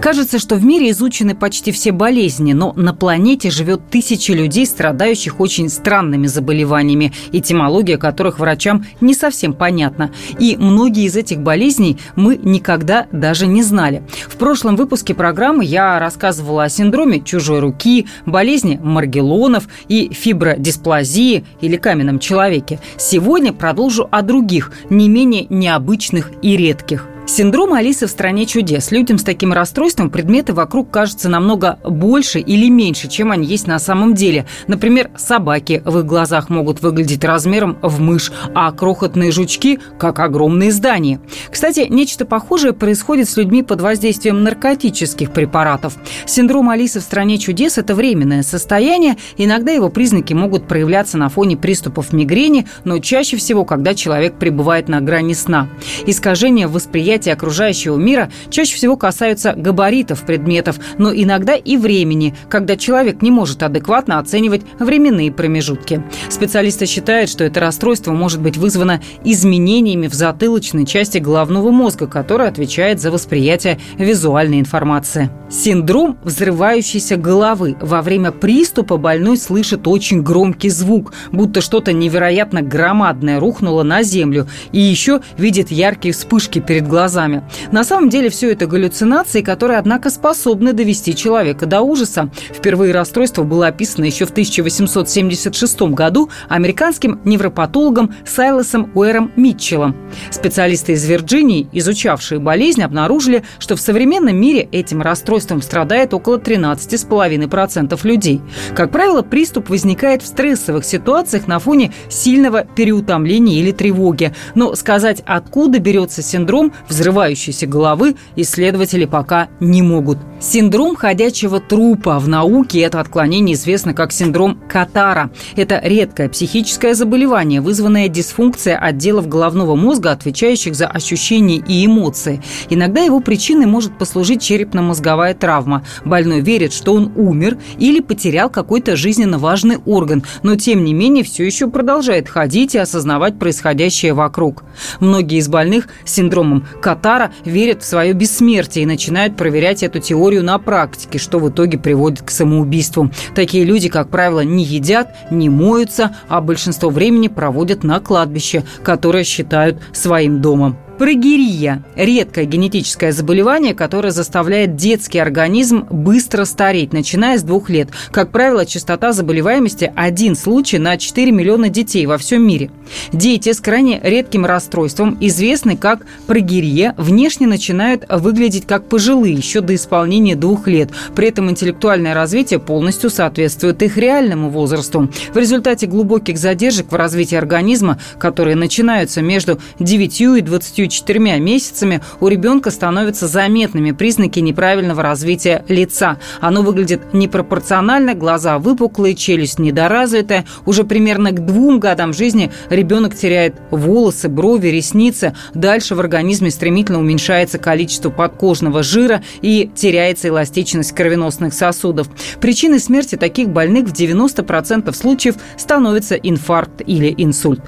Кажется, 0.00 0.38
что 0.38 0.54
в 0.54 0.64
мире 0.64 0.90
изучены 0.90 1.34
почти 1.34 1.72
все 1.72 1.90
болезни, 1.90 2.52
но 2.52 2.72
на 2.76 2.94
планете 2.94 3.50
живет 3.50 3.90
тысячи 3.90 4.30
людей, 4.30 4.64
страдающих 4.64 5.40
очень 5.40 5.68
странными 5.68 6.28
заболеваниями, 6.28 7.12
этимология 7.32 7.98
которых 7.98 8.38
врачам 8.38 8.86
не 9.00 9.12
совсем 9.12 9.52
понятна. 9.52 10.12
И 10.38 10.56
многие 10.56 11.04
из 11.04 11.16
этих 11.16 11.40
болезней 11.40 11.98
мы 12.14 12.36
никогда 12.36 13.08
даже 13.10 13.48
не 13.48 13.64
знали. 13.64 14.04
В 14.28 14.36
прошлом 14.36 14.76
выпуске 14.76 15.14
программы 15.14 15.64
я 15.64 15.98
рассказывала 15.98 16.64
о 16.64 16.68
синдроме 16.68 17.20
чужой 17.20 17.58
руки, 17.58 18.06
болезни 18.24 18.78
Маргелонов 18.80 19.66
и 19.88 20.10
фибродисплазии 20.12 21.44
или 21.60 21.76
каменном 21.76 22.20
человеке. 22.20 22.78
Сегодня 22.96 23.52
продолжу 23.52 24.06
о 24.12 24.22
других, 24.22 24.70
не 24.90 25.08
менее 25.08 25.46
необычных 25.50 26.30
и 26.40 26.56
редких. 26.56 27.08
Синдром 27.28 27.74
Алисы 27.74 28.06
в 28.06 28.10
стране 28.10 28.46
чудес. 28.46 28.90
Людям 28.90 29.18
с 29.18 29.22
таким 29.22 29.52
расстройством 29.52 30.08
предметы 30.08 30.54
вокруг 30.54 30.90
кажутся 30.90 31.28
намного 31.28 31.78
больше 31.84 32.40
или 32.40 32.70
меньше, 32.70 33.06
чем 33.06 33.30
они 33.30 33.46
есть 33.46 33.66
на 33.66 33.78
самом 33.78 34.14
деле. 34.14 34.46
Например, 34.66 35.10
собаки 35.14 35.82
в 35.84 35.98
их 35.98 36.06
глазах 36.06 36.48
могут 36.48 36.80
выглядеть 36.80 37.22
размером 37.24 37.76
в 37.82 38.00
мышь, 38.00 38.32
а 38.54 38.72
крохотные 38.72 39.30
жучки– 39.30 39.78
как 39.98 40.20
огромные 40.20 40.72
здания. 40.72 41.20
Кстати, 41.50 41.86
нечто 41.90 42.24
похожее 42.24 42.72
происходит 42.72 43.28
с 43.28 43.36
людьми 43.36 43.62
под 43.62 43.82
воздействием 43.82 44.42
наркотических 44.42 45.30
препаратов. 45.30 45.96
Синдром 46.24 46.70
Алисы 46.70 46.98
в 47.00 47.02
стране 47.02 47.36
чудес– 47.36 47.76
это 47.76 47.94
временное 47.94 48.42
состояние. 48.42 49.18
Иногда 49.36 49.70
его 49.70 49.90
признаки 49.90 50.32
могут 50.32 50.66
проявляться 50.66 51.18
на 51.18 51.28
фоне 51.28 51.58
приступов 51.58 52.14
мигрени, 52.14 52.66
но 52.84 53.00
чаще 53.00 53.36
всего, 53.36 53.66
когда 53.66 53.94
человек 53.94 54.38
пребывает 54.38 54.88
на 54.88 55.02
грани 55.02 55.34
сна. 55.34 55.68
Искажение 56.06 56.68
восприятия 56.68 57.17
восприятия 57.18 57.32
окружающего 57.32 57.96
мира 57.96 58.30
чаще 58.50 58.76
всего 58.76 58.96
касаются 58.96 59.52
габаритов 59.52 60.22
предметов, 60.22 60.78
но 60.98 61.12
иногда 61.12 61.54
и 61.54 61.76
времени, 61.76 62.34
когда 62.48 62.76
человек 62.76 63.22
не 63.22 63.30
может 63.30 63.62
адекватно 63.62 64.18
оценивать 64.18 64.62
временные 64.78 65.32
промежутки. 65.32 66.02
Специалисты 66.28 66.86
считают, 66.86 67.28
что 67.28 67.44
это 67.44 67.60
расстройство 67.60 68.12
может 68.12 68.40
быть 68.40 68.56
вызвано 68.56 69.02
изменениями 69.24 70.06
в 70.06 70.14
затылочной 70.14 70.86
части 70.86 71.18
головного 71.18 71.70
мозга, 71.70 72.06
которая 72.06 72.48
отвечает 72.48 73.00
за 73.00 73.10
восприятие 73.10 73.78
визуальной 73.98 74.60
информации. 74.60 75.30
Синдром 75.50 76.18
взрывающейся 76.22 77.16
головы. 77.16 77.76
Во 77.80 78.02
время 78.02 78.30
приступа 78.30 78.96
больной 78.96 79.38
слышит 79.38 79.88
очень 79.88 80.22
громкий 80.22 80.70
звук, 80.70 81.12
будто 81.32 81.60
что-то 81.60 81.92
невероятно 81.92 82.62
громадное 82.62 83.40
рухнуло 83.40 83.82
на 83.82 84.02
землю, 84.02 84.46
и 84.72 84.80
еще 84.80 85.20
видит 85.36 85.70
яркие 85.70 86.12
вспышки 86.12 86.60
перед 86.60 86.86
глазами 86.86 87.07
глазами. 87.08 87.42
На 87.72 87.84
самом 87.84 88.10
деле 88.10 88.28
все 88.28 88.52
это 88.52 88.66
галлюцинации, 88.66 89.40
которые, 89.40 89.78
однако, 89.78 90.10
способны 90.10 90.74
довести 90.74 91.16
человека 91.16 91.64
до 91.64 91.80
ужаса. 91.80 92.30
Впервые 92.52 92.92
расстройство 92.92 93.44
было 93.44 93.68
описано 93.68 94.04
еще 94.04 94.26
в 94.26 94.30
1876 94.30 95.80
году 95.94 96.28
американским 96.50 97.20
невропатологом 97.24 98.14
Сайлосом 98.26 98.90
Уэром 98.94 99.32
Митчеллом. 99.36 99.96
Специалисты 100.30 100.92
из 100.92 101.04
Вирджинии, 101.06 101.68
изучавшие 101.72 102.40
болезнь, 102.40 102.82
обнаружили, 102.82 103.42
что 103.58 103.74
в 103.74 103.80
современном 103.80 104.38
мире 104.38 104.68
этим 104.70 105.00
расстройством 105.00 105.62
страдает 105.62 106.12
около 106.12 106.36
13,5% 106.36 107.98
людей. 108.06 108.42
Как 108.74 108.90
правило, 108.90 109.22
приступ 109.22 109.70
возникает 109.70 110.22
в 110.22 110.26
стрессовых 110.26 110.84
ситуациях 110.84 111.46
на 111.46 111.58
фоне 111.58 111.92
сильного 112.10 112.64
переутомления 112.64 113.60
или 113.60 113.72
тревоги. 113.72 114.34
Но 114.54 114.74
сказать, 114.74 115.22
откуда 115.24 115.78
берется 115.78 116.22
синдром, 116.22 116.72
в 116.86 116.92
взрывающейся 116.98 117.66
головы 117.66 118.16
исследователи 118.34 119.04
пока 119.04 119.48
не 119.60 119.82
могут. 119.82 120.18
Синдром 120.40 120.96
ходячего 120.96 121.60
трупа. 121.60 122.18
В 122.18 122.28
науке 122.28 122.80
это 122.80 123.00
отклонение 123.00 123.54
известно 123.54 123.94
как 123.94 124.12
синдром 124.12 124.60
Катара. 124.68 125.30
Это 125.56 125.80
редкое 125.82 126.28
психическое 126.28 126.94
заболевание, 126.94 127.60
вызванное 127.60 128.08
дисфункцией 128.08 128.76
отделов 128.76 129.28
головного 129.28 129.76
мозга, 129.76 130.10
отвечающих 130.10 130.74
за 130.74 130.86
ощущения 130.86 131.56
и 131.58 131.86
эмоции. 131.86 132.42
Иногда 132.68 133.00
его 133.00 133.20
причиной 133.20 133.66
может 133.66 133.96
послужить 133.96 134.42
черепно-мозговая 134.42 135.34
травма. 135.34 135.84
Больной 136.04 136.40
верит, 136.40 136.72
что 136.72 136.94
он 136.94 137.12
умер 137.14 137.58
или 137.78 138.00
потерял 138.00 138.50
какой-то 138.50 138.96
жизненно 138.96 139.38
важный 139.38 139.78
орган, 139.86 140.24
но 140.42 140.56
тем 140.56 140.84
не 140.84 140.94
менее 140.94 141.22
все 141.22 141.44
еще 141.44 141.68
продолжает 141.68 142.28
ходить 142.28 142.74
и 142.74 142.78
осознавать 142.78 143.38
происходящее 143.38 144.14
вокруг. 144.14 144.64
Многие 145.00 145.38
из 145.38 145.48
больных 145.48 145.88
с 146.04 146.14
синдромом 146.14 146.66
Катара 146.88 147.32
верят 147.44 147.82
в 147.82 147.84
свое 147.84 148.14
бессмертие 148.14 148.84
и 148.84 148.86
начинают 148.86 149.36
проверять 149.36 149.82
эту 149.82 149.98
теорию 149.98 150.42
на 150.42 150.58
практике, 150.58 151.18
что 151.18 151.38
в 151.38 151.50
итоге 151.50 151.76
приводит 151.76 152.22
к 152.22 152.30
самоубийству. 152.30 153.10
Такие 153.34 153.64
люди, 153.64 153.90
как 153.90 154.08
правило, 154.08 154.40
не 154.40 154.64
едят, 154.64 155.14
не 155.30 155.50
моются, 155.50 156.16
а 156.28 156.40
большинство 156.40 156.88
времени 156.88 157.28
проводят 157.28 157.84
на 157.84 158.00
кладбище, 158.00 158.64
которое 158.82 159.24
считают 159.24 159.82
своим 159.92 160.40
домом. 160.40 160.78
Прогерия– 160.98 161.84
редкое 161.94 162.44
генетическое 162.44 163.12
заболевание, 163.12 163.72
которое 163.72 164.10
заставляет 164.10 164.74
детский 164.74 165.20
организм 165.20 165.86
быстро 165.88 166.44
стареть, 166.44 166.92
начиная 166.92 167.38
с 167.38 167.44
двух 167.44 167.70
лет. 167.70 167.90
Как 168.10 168.32
правило, 168.32 168.66
частота 168.66 169.12
заболеваемости– 169.12 169.92
один 169.94 170.34
случай 170.34 170.78
на 170.78 170.98
4 170.98 171.30
миллиона 171.30 171.68
детей 171.68 172.04
во 172.06 172.18
всем 172.18 172.44
мире. 172.44 172.72
Дети 173.12 173.52
с 173.52 173.60
крайне 173.60 174.00
редким 174.02 174.44
расстройством, 174.44 175.16
известны 175.20 175.76
как 175.76 176.04
прогерия, 176.26 176.96
внешне 176.98 177.46
начинают 177.46 178.04
выглядеть 178.08 178.66
как 178.66 178.88
пожилые 178.88 179.34
еще 179.34 179.60
до 179.60 179.76
исполнения 179.76 180.34
двух 180.34 180.66
лет. 180.66 180.90
При 181.14 181.28
этом 181.28 181.48
интеллектуальное 181.48 182.12
развитие 182.12 182.58
полностью 182.58 183.10
соответствует 183.10 183.80
их 183.84 183.98
реальному 183.98 184.50
возрасту. 184.50 185.08
В 185.32 185.36
результате 185.36 185.86
глубоких 185.86 186.38
задержек 186.38 186.90
в 186.90 186.96
развитии 186.96 187.36
организма, 187.36 188.00
которые 188.18 188.56
начинаются 188.56 189.22
между 189.22 189.60
9 189.78 190.20
и 190.20 190.40
20 190.40 190.87
четырьмя 190.88 191.38
месяцами 191.38 192.00
у 192.20 192.28
ребенка 192.28 192.70
становятся 192.70 193.26
заметными 193.26 193.92
признаки 193.92 194.40
неправильного 194.40 195.02
развития 195.02 195.64
лица. 195.68 196.18
Оно 196.40 196.62
выглядит 196.62 197.12
непропорционально, 197.12 198.14
глаза 198.14 198.58
выпуклые, 198.58 199.14
челюсть 199.14 199.58
недоразвитая. 199.58 200.44
Уже 200.66 200.84
примерно 200.84 201.32
к 201.32 201.44
двум 201.44 201.80
годам 201.80 202.12
жизни 202.12 202.50
ребенок 202.70 203.14
теряет 203.14 203.54
волосы, 203.70 204.28
брови, 204.28 204.68
ресницы. 204.68 205.34
Дальше 205.54 205.94
в 205.94 206.00
организме 206.00 206.50
стремительно 206.50 206.98
уменьшается 206.98 207.58
количество 207.58 208.10
подкожного 208.10 208.82
жира 208.82 209.22
и 209.40 209.70
теряется 209.74 210.28
эластичность 210.28 210.92
кровеносных 210.92 211.54
сосудов. 211.54 212.08
Причиной 212.40 212.80
смерти 212.80 213.16
таких 213.16 213.48
больных 213.48 213.88
в 213.88 213.92
90% 213.92 214.92
случаев 214.94 215.36
становится 215.56 216.14
инфаркт 216.14 216.82
или 216.86 217.14
инсульт. 217.16 217.60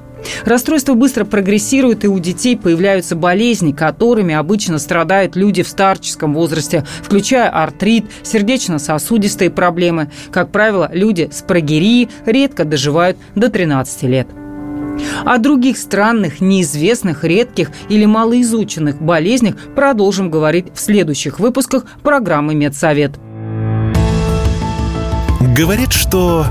Расстройство 0.45 0.95
быстро 0.95 1.25
прогрессирует, 1.25 2.05
и 2.05 2.09
у 2.09 2.19
детей 2.19 2.57
появляются 2.57 3.17
болезни, 3.17 3.73
которыми 3.73 4.35
обычно 4.35 4.79
страдают 4.79 5.37
люди 5.37 5.63
в 5.63 5.69
старческом 5.69 6.35
возрасте, 6.35 6.85
включая 7.03 7.49
артрит, 7.49 8.07
сердечно-сосудистые 8.23 9.51
проблемы. 9.51 10.11
Как 10.31 10.51
правило, 10.51 10.91
люди 10.93 11.29
с 11.33 11.43
прогерией 11.43 12.09
редко 12.27 12.65
доживают 12.65 13.17
до 13.35 13.49
13 13.49 14.03
лет. 14.05 14.29
О 15.25 15.39
других 15.39 15.79
странных, 15.79 16.41
неизвестных, 16.41 17.25
редких 17.25 17.71
или 17.89 18.05
малоизученных 18.05 19.01
болезнях 19.01 19.57
продолжим 19.75 20.31
говорить 20.31 20.67
в 20.75 20.81
следующих 20.81 21.41
выпусках 21.41 21.85
программы 22.03 22.55
«Медсовет». 22.55 23.13
Говорит, 25.57 25.93
что 25.93 26.47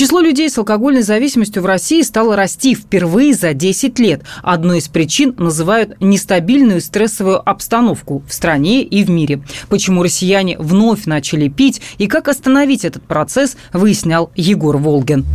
Число 0.00 0.20
людей 0.20 0.48
с 0.48 0.56
алкогольной 0.56 1.02
зависимостью 1.02 1.62
в 1.62 1.66
России 1.66 2.00
стало 2.00 2.34
расти 2.34 2.74
впервые 2.74 3.34
за 3.34 3.52
10 3.52 3.98
лет. 3.98 4.22
Одной 4.42 4.78
из 4.78 4.88
причин 4.88 5.34
называют 5.36 6.00
нестабильную 6.00 6.80
стрессовую 6.80 7.46
обстановку 7.46 8.22
в 8.26 8.32
стране 8.32 8.82
и 8.82 9.04
в 9.04 9.10
мире. 9.10 9.42
Почему 9.68 10.02
россияне 10.02 10.56
вновь 10.58 11.04
начали 11.04 11.48
пить 11.48 11.82
и 11.98 12.06
как 12.06 12.28
остановить 12.28 12.86
этот 12.86 13.02
процесс, 13.02 13.58
выяснял 13.74 14.30
Егор 14.36 14.78
Волгин. 14.78 15.26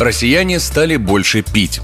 Россияне 0.00 0.60
стали 0.60 0.96
больше 0.96 1.42
пить. 1.42 1.82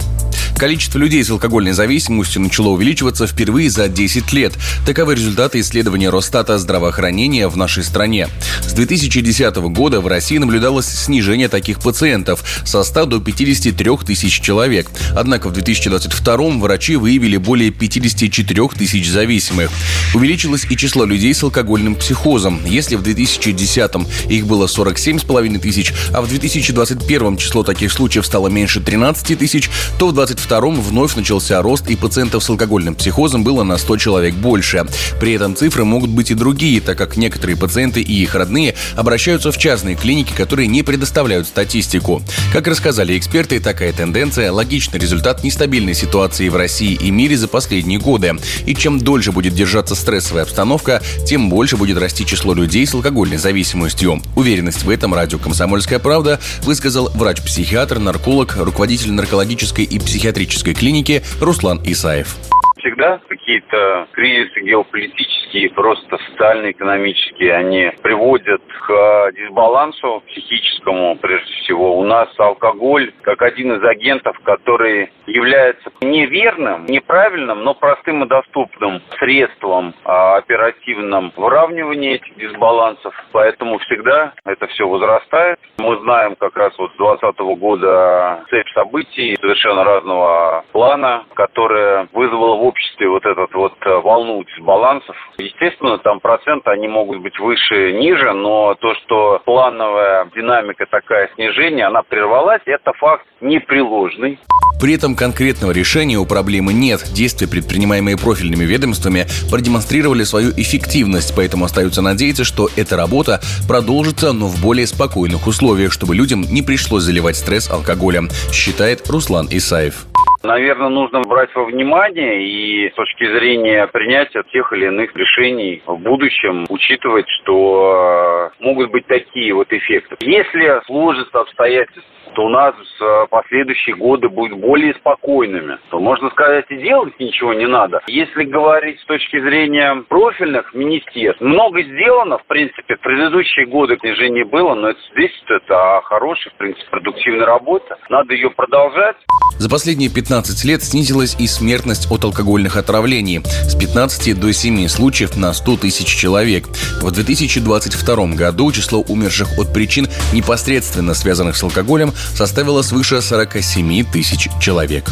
Количество 0.56 0.98
людей 0.98 1.22
с 1.24 1.30
алкогольной 1.30 1.72
зависимостью 1.72 2.40
начало 2.40 2.68
увеличиваться 2.68 3.26
впервые 3.26 3.70
за 3.70 3.88
10 3.88 4.32
лет. 4.32 4.54
Таковы 4.86 5.16
результаты 5.16 5.60
исследования 5.60 6.10
Росстата 6.10 6.58
здравоохранения 6.58 7.48
в 7.48 7.56
нашей 7.56 7.82
стране. 7.82 8.28
С 8.62 8.72
2010 8.72 9.56
года 9.56 10.00
в 10.00 10.06
России 10.06 10.38
наблюдалось 10.38 10.86
снижение 10.86 11.48
таких 11.48 11.80
пациентов 11.80 12.44
со 12.64 12.84
100 12.84 13.06
до 13.06 13.20
53 13.20 13.90
тысяч 14.06 14.40
человек. 14.40 14.88
Однако 15.16 15.48
в 15.48 15.52
2022 15.52 16.36
врачи 16.58 16.96
выявили 16.96 17.36
более 17.36 17.70
54 17.70 18.68
тысяч 18.68 19.10
зависимых. 19.10 19.70
Увеличилось 20.14 20.66
и 20.70 20.76
число 20.76 21.04
людей 21.04 21.34
с 21.34 21.42
алкогольным 21.42 21.96
психозом. 21.96 22.60
Если 22.64 22.94
в 22.94 23.02
2010 23.02 23.90
их 24.30 24.46
было 24.46 24.66
47,5 24.66 25.58
тысяч, 25.58 25.92
а 26.12 26.22
в 26.22 26.28
2021 26.28 27.36
число 27.38 27.64
таких 27.64 27.92
случаев 27.92 28.24
стало 28.24 28.48
меньше 28.48 28.80
13 28.80 29.38
тысяч, 29.38 29.68
то 29.98 30.08
в 30.08 30.12
2022 30.14 30.43
2022 30.46 30.82
вновь 30.82 31.16
начался 31.16 31.62
рост, 31.62 31.88
и 31.88 31.96
пациентов 31.96 32.44
с 32.44 32.50
алкогольным 32.50 32.94
психозом 32.94 33.44
было 33.44 33.62
на 33.62 33.78
100 33.78 33.96
человек 33.96 34.34
больше. 34.34 34.86
При 35.18 35.32
этом 35.32 35.56
цифры 35.56 35.84
могут 35.84 36.10
быть 36.10 36.30
и 36.30 36.34
другие, 36.34 36.80
так 36.80 36.98
как 36.98 37.16
некоторые 37.16 37.56
пациенты 37.56 38.02
и 38.02 38.22
их 38.22 38.34
родные 38.34 38.74
обращаются 38.96 39.50
в 39.50 39.58
частные 39.58 39.96
клиники, 39.96 40.32
которые 40.32 40.68
не 40.68 40.82
предоставляют 40.82 41.46
статистику. 41.46 42.22
Как 42.52 42.66
рассказали 42.66 43.16
эксперты, 43.16 43.60
такая 43.60 43.92
тенденция– 43.92 44.52
логичный 44.52 44.98
результат 44.98 45.42
нестабильной 45.44 45.94
ситуации 45.94 46.48
в 46.48 46.56
России 46.56 46.98
и 47.00 47.10
мире 47.10 47.36
за 47.36 47.48
последние 47.48 47.98
годы. 47.98 48.34
И 48.66 48.74
чем 48.74 48.98
дольше 48.98 49.32
будет 49.32 49.54
держаться 49.54 49.94
стрессовая 49.94 50.42
обстановка, 50.42 51.02
тем 51.26 51.48
больше 51.48 51.76
будет 51.76 51.98
расти 51.98 52.26
число 52.26 52.54
людей 52.54 52.86
с 52.86 52.94
алкогольной 52.94 53.38
зависимостью. 53.38 54.22
Уверенность 54.36 54.84
в 54.84 54.90
этом 54.90 55.14
радио 55.14 55.38
«Комсомольская 55.38 55.98
правда» 55.98 56.40
высказал 56.62 57.10
врач-психиатр, 57.14 57.98
нарколог, 57.98 58.56
руководитель 58.56 59.12
наркологической 59.12 59.84
и 59.84 59.98
психиатрической 59.98 60.33
психиатрической 60.34 60.74
клиники 60.74 61.22
Руслан 61.40 61.80
Исаев 61.84 62.36
всегда 62.84 63.18
какие-то 63.28 64.06
кризисы 64.12 64.60
геополитические, 64.60 65.70
просто 65.70 66.18
социально-экономические, 66.30 67.54
они 67.54 67.90
приводят 68.02 68.62
к 68.86 69.32
дисбалансу 69.32 70.22
психическому, 70.28 71.16
прежде 71.16 71.52
всего. 71.54 71.98
У 71.98 72.04
нас 72.04 72.28
алкоголь 72.38 73.12
как 73.22 73.40
один 73.42 73.72
из 73.76 73.84
агентов, 73.84 74.38
который 74.44 75.10
является 75.26 75.90
неверным, 76.02 76.84
неправильным, 76.86 77.64
но 77.64 77.74
простым 77.74 78.24
и 78.24 78.28
доступным 78.28 79.00
средством 79.18 79.94
а, 80.04 80.36
оперативным 80.36 81.32
выравнивания 81.36 82.16
этих 82.16 82.36
дисбалансов. 82.36 83.14
Поэтому 83.32 83.78
всегда 83.78 84.34
это 84.44 84.66
все 84.68 84.86
возрастает. 84.86 85.58
Мы 85.78 85.98
знаем 86.00 86.36
как 86.36 86.56
раз 86.56 86.76
вот 86.78 86.92
с 86.92 86.96
2020 86.96 87.58
года 87.58 88.44
цепь 88.50 88.68
событий 88.74 89.36
совершенно 89.40 89.84
разного 89.84 90.64
плана, 90.72 91.24
которая 91.34 92.08
вызвала 92.12 92.56
в 92.56 92.64
обществе 92.74 93.08
вот 93.08 93.24
этот 93.24 93.54
вот 93.54 93.74
э, 93.86 94.00
волну 94.02 94.44
дисбалансов. 94.44 95.14
Естественно, 95.38 95.98
там 95.98 96.18
проценты, 96.20 96.70
они 96.70 96.88
могут 96.88 97.22
быть 97.22 97.38
выше, 97.38 97.92
ниже, 97.92 98.32
но 98.32 98.74
то, 98.74 98.94
что 98.96 99.40
плановая 99.44 100.28
динамика 100.34 100.86
такая 100.90 101.30
снижения, 101.36 101.86
она 101.86 102.02
прервалась, 102.02 102.62
это 102.66 102.92
факт 102.94 103.26
непреложный. 103.40 104.40
При 104.80 104.94
этом 104.94 105.14
конкретного 105.14 105.70
решения 105.70 106.16
у 106.16 106.26
проблемы 106.26 106.72
нет. 106.72 107.00
Действия, 107.14 107.48
предпринимаемые 107.48 108.18
профильными 108.18 108.64
ведомствами, 108.64 109.26
продемонстрировали 109.50 110.24
свою 110.24 110.50
эффективность, 110.50 111.32
поэтому 111.36 111.64
остается 111.64 112.02
надеяться, 112.02 112.44
что 112.44 112.68
эта 112.76 112.96
работа 112.96 113.40
продолжится, 113.68 114.32
но 114.32 114.48
в 114.48 114.60
более 114.60 114.86
спокойных 114.86 115.46
условиях, 115.46 115.92
чтобы 115.92 116.16
людям 116.16 116.42
не 116.42 116.62
пришлось 116.62 117.04
заливать 117.04 117.36
стресс 117.36 117.70
алкоголем, 117.70 118.28
считает 118.52 119.08
Руслан 119.08 119.46
Исаев. 119.50 120.06
Наверное, 120.44 120.90
нужно 120.90 121.22
брать 121.22 121.54
во 121.54 121.64
внимание 121.64 122.46
и 122.46 122.90
с 122.90 122.94
точки 122.94 123.24
зрения 123.24 123.86
принятия 123.86 124.42
тех 124.52 124.70
или 124.74 124.86
иных 124.86 125.16
решений 125.16 125.82
в 125.86 125.96
будущем 125.96 126.66
учитывать, 126.68 127.26
что 127.40 128.50
могут 128.60 128.90
быть 128.90 129.06
такие 129.06 129.54
вот 129.54 129.72
эффекты. 129.72 130.16
Если 130.20 130.84
сложится 130.84 131.40
обстоятельства 131.40 132.14
то 132.34 132.46
у 132.46 132.48
нас 132.48 132.74
э, 133.00 133.26
последующие 133.30 133.96
годы 133.96 134.28
будут 134.28 134.58
более 134.58 134.94
спокойными. 134.94 135.78
То 135.90 136.00
можно 136.00 136.30
сказать, 136.30 136.66
и 136.68 136.76
делать 136.76 137.18
ничего 137.18 137.54
не 137.54 137.66
надо. 137.66 138.00
Если 138.08 138.44
говорить 138.44 139.00
с 139.00 139.04
точки 139.06 139.40
зрения 139.40 140.04
профильных 140.08 140.74
министерств, 140.74 141.40
много 141.40 141.82
сделано, 141.82 142.38
в 142.38 142.46
принципе, 142.46 142.96
в 142.96 143.00
предыдущие 143.00 143.66
годы 143.66 143.96
снижение 144.00 144.44
было, 144.44 144.74
но 144.74 144.90
это 144.90 145.00
это 145.48 145.98
о 145.98 146.02
хорошей, 146.02 146.50
в 146.50 146.54
принципе, 146.54 146.86
продуктивной 146.90 147.44
работе. 147.44 147.96
Надо 148.08 148.34
ее 148.34 148.50
продолжать. 148.50 149.16
За 149.58 149.70
последние 149.70 150.10
15 150.10 150.33
лет 150.64 150.82
снизилась 150.82 151.36
и 151.38 151.46
смертность 151.46 152.10
от 152.10 152.24
алкогольных 152.24 152.76
отравлений 152.76 153.40
с 153.68 153.74
15 153.76 154.38
до 154.38 154.52
7 154.52 154.88
случаев 154.88 155.36
на 155.36 155.52
100 155.52 155.76
тысяч 155.76 156.06
человек. 156.06 156.68
В 157.00 157.10
2022 157.10 158.26
году 158.34 158.72
число 158.72 159.00
умерших 159.00 159.58
от 159.58 159.72
причин, 159.72 160.08
непосредственно 160.32 161.14
связанных 161.14 161.56
с 161.56 161.62
алкоголем, 161.62 162.12
составило 162.34 162.82
свыше 162.82 163.22
47 163.22 164.04
тысяч 164.12 164.48
человек. 164.60 165.10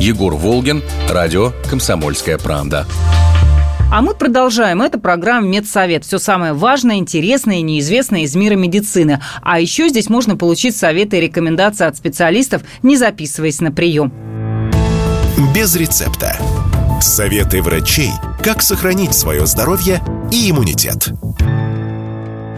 Егор 0.00 0.34
Волгин, 0.34 0.82
радио 1.08 1.52
«Комсомольская 1.70 2.36
правда». 2.36 2.86
А 3.92 4.02
мы 4.02 4.14
продолжаем. 4.14 4.82
Это 4.82 4.98
программа 4.98 5.46
«Медсовет». 5.46 6.04
Все 6.04 6.18
самое 6.18 6.54
важное, 6.54 6.96
интересное 6.96 7.58
и 7.58 7.62
неизвестное 7.62 8.22
из 8.22 8.34
мира 8.34 8.56
медицины. 8.56 9.22
А 9.42 9.60
еще 9.60 9.88
здесь 9.88 10.08
можно 10.08 10.36
получить 10.36 10.76
советы 10.76 11.18
и 11.18 11.20
рекомендации 11.20 11.86
от 11.86 11.96
специалистов, 11.96 12.62
не 12.82 12.96
записываясь 12.96 13.60
на 13.60 13.70
прием. 13.70 14.35
Без 15.54 15.76
рецепта. 15.76 16.38
Советы 17.02 17.60
врачей, 17.60 18.10
как 18.42 18.62
сохранить 18.62 19.14
свое 19.14 19.46
здоровье 19.46 20.02
и 20.32 20.50
иммунитет. 20.50 21.10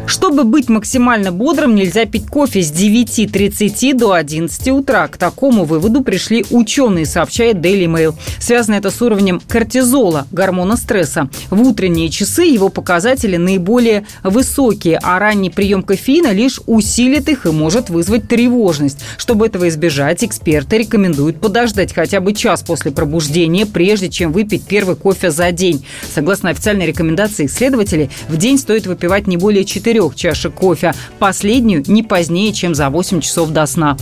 Чтобы 0.08 0.44
быть 0.44 0.70
максимально 0.70 1.32
бодрым, 1.32 1.74
нельзя 1.74 2.06
пить 2.06 2.26
кофе 2.28 2.62
с 2.62 2.72
9.30 2.72 3.92
до 3.92 4.12
11 4.12 4.68
утра. 4.68 5.06
К 5.06 5.18
такому 5.18 5.64
выводу 5.64 6.02
пришли 6.02 6.46
ученые, 6.48 7.04
сообщает 7.04 7.56
Daily 7.56 7.84
Mail. 7.84 8.14
Связано 8.38 8.76
это 8.76 8.90
с 8.90 9.02
уровнем 9.02 9.42
кортизола, 9.46 10.26
гормона 10.32 10.78
стресса. 10.78 11.28
В 11.50 11.60
утренние 11.60 12.08
часы 12.08 12.44
его 12.44 12.70
показатели 12.70 13.36
наиболее 13.36 14.06
высокие, 14.24 14.98
а 15.02 15.18
ранний 15.18 15.50
прием 15.50 15.82
кофеина 15.82 16.32
лишь 16.32 16.58
усилит 16.64 17.28
их 17.28 17.44
и 17.44 17.50
может 17.50 17.90
вызвать 17.90 18.28
тревожность. 18.28 19.00
Чтобы 19.18 19.46
этого 19.46 19.68
избежать, 19.68 20.24
эксперты 20.24 20.78
рекомендуют 20.78 21.38
подождать 21.38 21.92
хотя 21.92 22.20
бы 22.20 22.32
час 22.32 22.62
после 22.62 22.92
пробуждения, 22.92 23.66
прежде 23.66 24.08
чем 24.08 24.32
выпить 24.32 24.62
первый 24.64 24.96
кофе 24.96 25.30
за 25.30 25.52
день. 25.52 25.84
Согласно 26.14 26.48
официальной 26.48 26.86
рекомендации 26.86 27.44
исследователей, 27.44 28.08
в 28.30 28.38
день 28.38 28.56
стоит 28.56 28.86
выпивать 28.86 29.26
не 29.26 29.36
более 29.36 29.66
4 29.66 29.97
трех 29.98 30.14
чашек 30.14 30.54
кофе, 30.54 30.94
последнюю 31.18 31.82
не 31.88 32.04
позднее, 32.04 32.52
чем 32.52 32.72
за 32.72 32.88
8 32.88 33.20
часов 33.20 33.50
до 33.50 33.66
сна. 33.66 33.96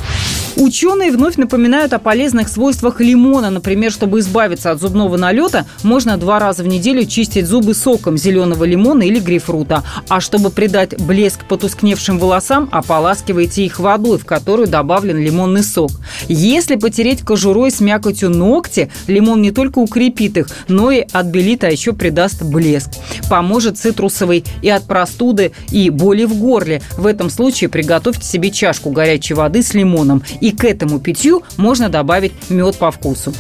Ученые 0.57 1.11
вновь 1.11 1.37
напоминают 1.37 1.93
о 1.93 1.99
полезных 1.99 2.49
свойствах 2.49 3.01
лимона. 3.01 3.51
Например, 3.51 3.93
чтобы 3.93 4.21
избавиться 4.21 4.71
от 4.71 4.81
зубного 4.81 5.19
налета, 5.19 5.67
можно 5.83 6.17
два 6.17 6.39
раза 6.39 6.63
в 6.63 6.67
неделю 6.67 7.05
чистить 7.05 7.47
зубы 7.47 7.75
соком 7.75 8.17
зеленого 8.17 8.65
лимона 8.65 9.03
или 9.03 9.19
грейпфрута. 9.19 9.85
А 10.09 10.21
чтобы 10.21 10.49
придать 10.49 10.99
блеск 10.99 11.45
потускневшим 11.45 12.19
волосам, 12.19 12.71
ополаскивайте 12.73 13.67
их 13.67 13.79
водой, 13.79 14.19
в 14.19 14.25
которую 14.25 14.67
добавлен 14.67 15.19
лимонный 15.19 15.63
сок. 15.63 15.91
Если 16.29 16.77
потереть 16.77 17.21
кожурой 17.21 17.71
с 17.71 17.81
мякотью 17.81 18.31
ногти, 18.31 18.91
лимон 19.07 19.43
не 19.43 19.51
только 19.51 19.79
укрепит 19.79 20.39
их, 20.39 20.49
но 20.69 20.91
и 20.91 21.05
отбелит, 21.13 21.65
а 21.65 21.71
еще 21.71 21.93
придаст 21.93 22.43
блеск. 22.43 22.91
Поможет 23.29 23.77
цитрусовый 23.79 24.43
и 24.63 24.71
от 24.71 24.87
простуды, 24.87 25.53
и 25.71 25.86
боли 25.91 26.25
в 26.25 26.39
горле. 26.39 26.83
В 26.97 27.07
этом 27.07 27.31
случае 27.31 27.71
приготовьте 27.71 28.25
себе 28.25 28.51
чашку 28.51 28.91
горячей 28.91 29.35
воды 29.35 29.63
с 29.63 29.75
лимоном 29.75 30.23
и 30.41 30.53
к 30.53 30.65
этому 30.65 31.01
питью 31.01 31.43
можно 31.57 31.89
добавить 31.89 32.33
мед 32.51 32.77
по 32.77 32.91
вкусу. 32.91 33.33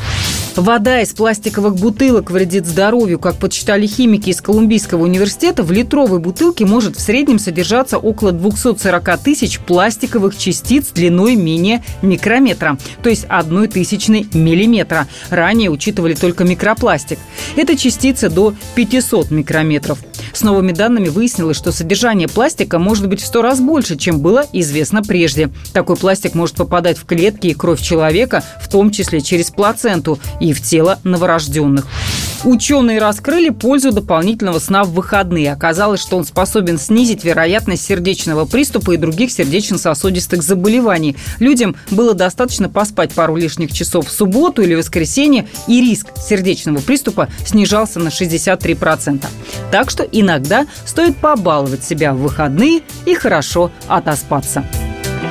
Вода 0.57 1.03
из 1.03 1.13
пластиковых 1.13 1.77
бутылок 1.77 2.31
вредит 2.31 2.65
здоровью. 2.65 3.19
Как 3.19 3.37
подсчитали 3.37 3.87
химики 3.87 4.31
из 4.31 4.41
Колумбийского 4.41 5.03
университета, 5.03 5.63
в 5.63 5.71
литровой 5.71 6.19
бутылке 6.19 6.65
может 6.65 6.97
в 6.97 7.01
среднем 7.01 7.39
содержаться 7.39 7.99
около 7.99 8.33
240 8.33 9.19
тысяч 9.19 9.59
пластиковых 9.59 10.35
частиц 10.39 10.93
длиной 10.95 11.35
менее 11.37 11.85
микрометра, 12.01 12.79
то 13.03 13.11
есть 13.11 13.27
одной 13.29 13.69
тысячной 13.69 14.27
миллиметра. 14.33 15.07
Ранее 15.29 15.69
учитывали 15.69 16.15
только 16.15 16.45
микропластик. 16.45 17.19
Это 17.55 17.77
частицы 17.77 18.31
до 18.31 18.55
500 18.77 19.31
микрометров. 19.31 19.99
С 20.33 20.43
новыми 20.43 20.73
данными 20.73 21.09
выяснилось, 21.09 21.57
что 21.57 21.73
содержание 21.73 22.29
пластика 22.29 22.79
может 22.79 23.09
быть 23.09 23.21
в 23.21 23.27
сто 23.27 23.43
раз 23.43 23.61
больше, 23.61 23.97
чем 23.97 24.21
было 24.21 24.45
известно 24.53 25.03
прежде. 25.03 25.51
Такой 25.73 25.97
пластик 25.97 26.35
может 26.35 26.57
попадать 26.57 26.99
в 26.99 27.05
клетки 27.05 27.49
и 27.49 27.55
кровь 27.55 27.81
человека, 27.81 28.43
в 28.61 28.69
том 28.69 28.91
числе 28.91 29.21
через 29.21 29.51
плаценту 29.51 30.19
и 30.47 30.53
в 30.53 30.63
тело 30.63 30.99
новорожденных. 31.05 31.87
Ученые 32.45 33.01
раскрыли 33.01 33.49
пользу 33.49 33.91
дополнительного 33.91 34.61
сна 34.61 34.85
в 34.85 34.93
выходные. 34.93 35.53
Оказалось, 35.53 36.01
что 36.01 36.17
он 36.17 36.25
способен 36.25 36.79
снизить 36.79 37.25
вероятность 37.25 37.85
сердечного 37.85 38.45
приступа 38.45 38.93
и 38.93 38.97
других 38.97 39.33
сердечно-сосудистых 39.33 40.43
заболеваний. 40.43 41.17
Людям 41.41 41.75
было 41.91 42.15
достаточно 42.15 42.69
поспать 42.69 43.13
пару 43.13 43.35
лишних 43.35 43.73
часов 43.73 44.07
в 44.07 44.13
субботу 44.13 44.63
или 44.63 44.75
воскресенье, 44.75 45.49
и 45.67 45.81
риск 45.81 46.09
сердечного 46.17 46.79
приступа 46.79 47.29
снижался 47.45 47.99
на 47.99 48.09
63%. 48.09 49.27
Так 49.73 49.91
что 49.91 50.05
иногда 50.05 50.67
стоит 50.85 51.17
побаловать 51.17 51.83
себя 51.83 52.15
в 52.15 52.19
выходные 52.19 52.83
и 53.07 53.15
хорошо 53.15 53.73
отоспаться. 53.89 54.65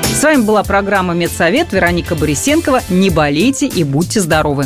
С 0.04 0.24
вами 0.24 0.42
была 0.42 0.64
программа 0.64 1.14
«Медсовет» 1.14 1.72
Вероника 1.72 2.16
Борисенкова. 2.16 2.82
Не 2.90 3.10
болейте 3.10 3.68
и 3.68 3.84
будьте 3.84 4.22
здоровы! 4.22 4.66